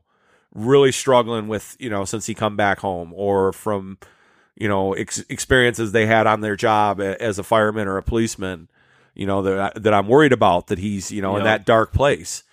[0.54, 3.98] really struggling with, you know, since he come back home, or from,
[4.60, 8.70] you know, ex- experiences they had on their job as a fireman or a policeman,
[9.16, 11.94] you know, that I- that I'm worried about that he's, you know, in that dark
[11.94, 12.44] place.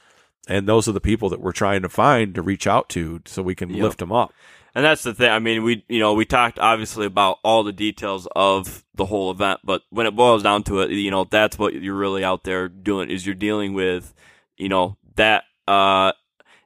[0.49, 3.43] And those are the people that we're trying to find to reach out to so
[3.43, 3.83] we can Yep.
[3.83, 4.33] lift them up.
[4.77, 5.31] And that's the thing.
[5.31, 9.31] I mean, we you know we talked obviously about all the details of the whole
[9.33, 12.45] event, but when it boils down to it, you know that's what you're really out
[12.45, 14.15] there doing is you're dealing with,
[14.59, 16.13] you know that uh,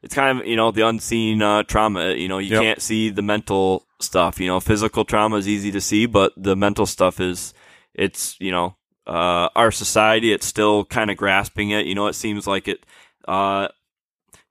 [0.03, 2.13] it's kind of you know the unseen uh, trauma.
[2.13, 2.63] You know you Yep.
[2.63, 4.41] can't see the mental stuff.
[4.41, 7.55] You know physical trauma is easy to see, but the mental stuff is
[7.95, 11.87] it's you know uh, our society it's still kind of grasping it.
[11.87, 12.85] You know it seems like it.
[13.27, 13.69] Uh,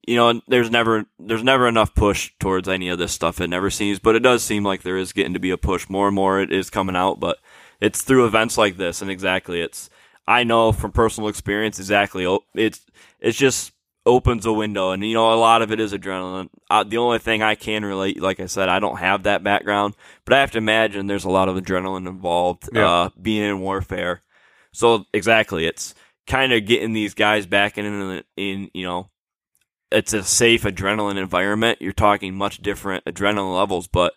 [0.08, 3.40] you know, there's never there's never enough push towards any of this stuff.
[3.40, 5.88] It never seems, but it does seem like there is getting to be a push.
[5.88, 7.38] More and more, it is coming out, but
[7.80, 9.88] it's through events like this, and exactly, it's
[10.28, 12.26] I know from personal experience exactly.
[12.56, 12.82] It's
[13.20, 13.72] it's just
[14.06, 16.50] opens a window, and you know, a lot of it is adrenaline.
[16.70, 19.96] Uh, the only thing I can relate, like I said, I don't have that background,
[20.26, 22.70] but I have to imagine there's a lot of adrenaline involved.
[22.74, 22.88] Yeah.
[22.90, 24.22] Uh, being in warfare,
[24.72, 25.94] so exactly, it's
[26.28, 29.10] kind of getting these guys back in in, in you know
[29.92, 31.82] it's a safe adrenaline environment.
[31.82, 34.14] You're talking much different adrenaline levels, but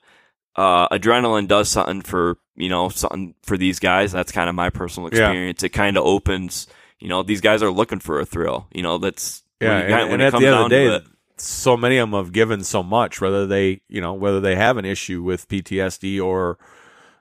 [0.55, 4.13] uh, adrenaline does something for you know something for these guys.
[4.13, 5.19] That's kind of my personal Yeah.
[5.27, 5.63] experience.
[5.63, 6.67] It kind of opens.
[6.99, 8.69] You know, these guys are looking for a thrill.
[8.73, 11.03] You know, that's Yeah, got- and, when and at the end of the day, it.
[11.39, 14.77] so many of them have given so much, whether they, you know, whether they have
[14.77, 16.59] an issue with PTSD or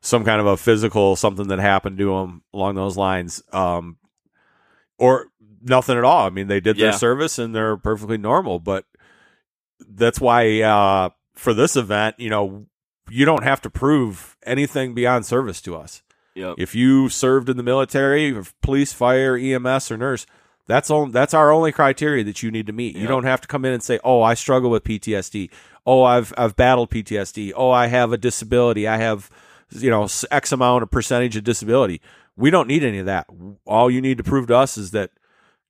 [0.02, 3.98] some kind of a physical something that happened to them along those lines, um,
[4.98, 5.28] or
[5.62, 6.26] nothing at all.
[6.26, 6.88] I mean, they did Yeah.
[6.90, 8.86] their service and they're perfectly normal, but
[9.80, 12.66] that's why uh, for this event, you know,
[13.10, 16.02] you don't have to prove anything beyond service to us.
[16.36, 16.56] Yep.
[16.58, 20.26] If you served in the military, police, fire, EMS, or nurse,
[20.72, 21.08] that's all.
[21.08, 22.96] That's our only criteria that you need to meet.
[22.96, 25.50] You don't have to come in and say, "Oh, I struggle with PTSD.
[25.86, 27.52] Oh, I've I've battled PTSD.
[27.56, 28.88] Oh, I have a disability.
[28.88, 29.30] I have,
[29.70, 32.02] you know, X amount of percentage of disability."
[32.38, 33.28] We don't need any of that.
[33.66, 35.12] All you need to prove to us is that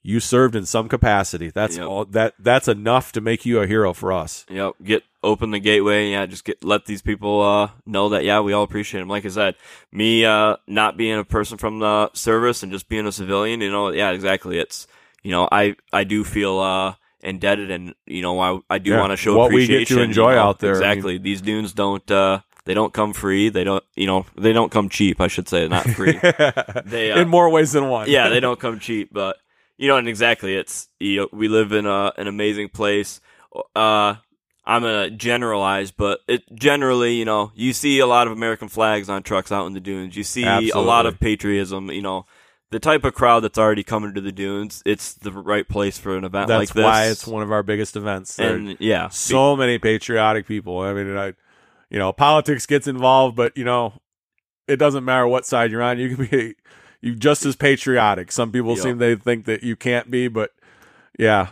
[0.03, 1.49] you served in some capacity.
[1.49, 1.87] That's Yep.
[1.87, 2.05] all.
[2.05, 4.45] That that's enough to make you a hero for us.
[4.49, 4.73] Yep.
[4.83, 6.09] Get open the gateway.
[6.11, 6.25] Yeah.
[6.25, 9.09] Just get let these people uh, know that yeah we all appreciate them.
[9.09, 9.55] Like I said,
[9.91, 13.61] me uh, not being a person from the service and just being a civilian.
[13.61, 13.91] You know.
[13.91, 14.11] Yeah.
[14.11, 14.57] Exactly.
[14.57, 14.87] It's
[15.23, 18.99] you know I I do feel uh, indebted and you know I I do Yeah.
[18.99, 19.97] want to show What we get to appreciation.
[19.97, 20.41] you enjoy know.
[20.41, 21.17] out there, I mean- Exactly.
[21.19, 22.09] These dunes don't.
[22.09, 23.49] Uh, they don't come free.
[23.49, 23.83] They don't.
[23.95, 24.25] You know.
[24.35, 25.21] They don't come cheap.
[25.21, 26.19] I should say not free.
[26.85, 28.09] They, uh, in more ways than one.
[28.09, 29.37] yeah, they don't come cheap, but
[29.81, 33.19] you know, and exactly, it's you know, we live in a, an amazing place.
[33.75, 34.13] Uh,
[34.63, 39.09] I'm gonna generalize, but it generally, you know, you see a lot of American flags
[39.09, 40.15] on trucks out in the dunes.
[40.15, 41.89] You see a lot of patriotism.
[41.89, 42.27] You know,
[42.69, 44.83] the type of crowd that's already coming to the dunes.
[44.85, 46.83] It's the right place for an event That's like this.
[46.83, 48.35] why it's one of our biggest events.
[48.35, 50.77] There- and yeah, so many patriotic people.
[50.81, 51.33] I mean, I,
[51.89, 53.93] you know, politics gets involved, but you know,
[54.67, 55.97] it doesn't matter what side you're on.
[55.97, 56.55] You can be
[57.01, 58.31] you just as patriotic.
[58.31, 58.79] Some people Yep.
[58.83, 60.51] seem they think that you can't be, but
[61.19, 61.49] yeah,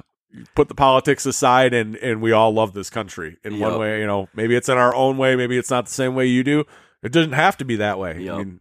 [0.55, 3.61] put the politics aside, and and we all love this country in Yep.
[3.61, 3.99] one way.
[3.99, 6.43] You know, maybe it's in our own way, maybe it's not the same way you
[6.43, 6.65] do.
[7.01, 8.19] It doesn't have to be that way.
[8.19, 8.33] Yep.
[8.33, 8.59] I mean,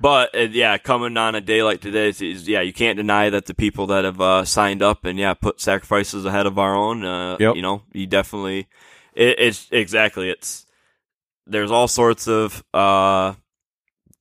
[0.00, 3.30] But uh, yeah, coming on a day like today, is, is yeah, you can't deny
[3.30, 6.76] that the people that have uh, signed up and yeah, put sacrifices ahead of our
[6.76, 7.04] own.
[7.04, 7.56] Uh, Yep.
[7.56, 8.68] You know, you definitely.
[9.14, 10.30] It, it's exactly.
[10.30, 10.66] It's
[11.46, 13.34] there's all sorts of uh,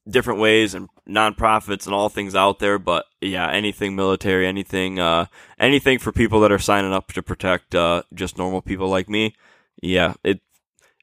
[0.10, 5.26] different ways and nonprofits and all things out there, but yeah, anything military, anything, uh,
[5.60, 9.34] anything for people that are signing up to protect uh, just normal people like me.
[9.82, 10.42] Yeah, it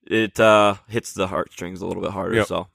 [0.06, 2.36] it uh, hits the heartstrings a little bit harder.
[2.36, 2.46] Yep.
[2.46, 2.68] So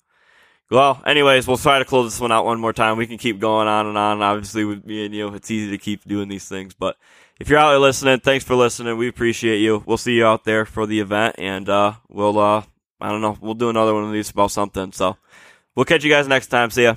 [0.72, 2.98] Well, anyways, we'll try to close this one out one more time.
[2.98, 4.22] We can keep going on and on.
[4.22, 6.74] Obviously, with me and you, it's easy to keep doing these things.
[6.74, 6.96] But
[7.40, 8.98] if you're out there listening, thanks for listening.
[8.98, 9.84] We appreciate you.
[9.86, 12.64] We'll see you out there for the event, and uh, we'll, uh,
[13.02, 14.92] I don't know, we'll do another one of these about something.
[14.92, 15.18] So
[15.76, 16.70] we'll catch you guys next time.
[16.70, 16.96] See ya.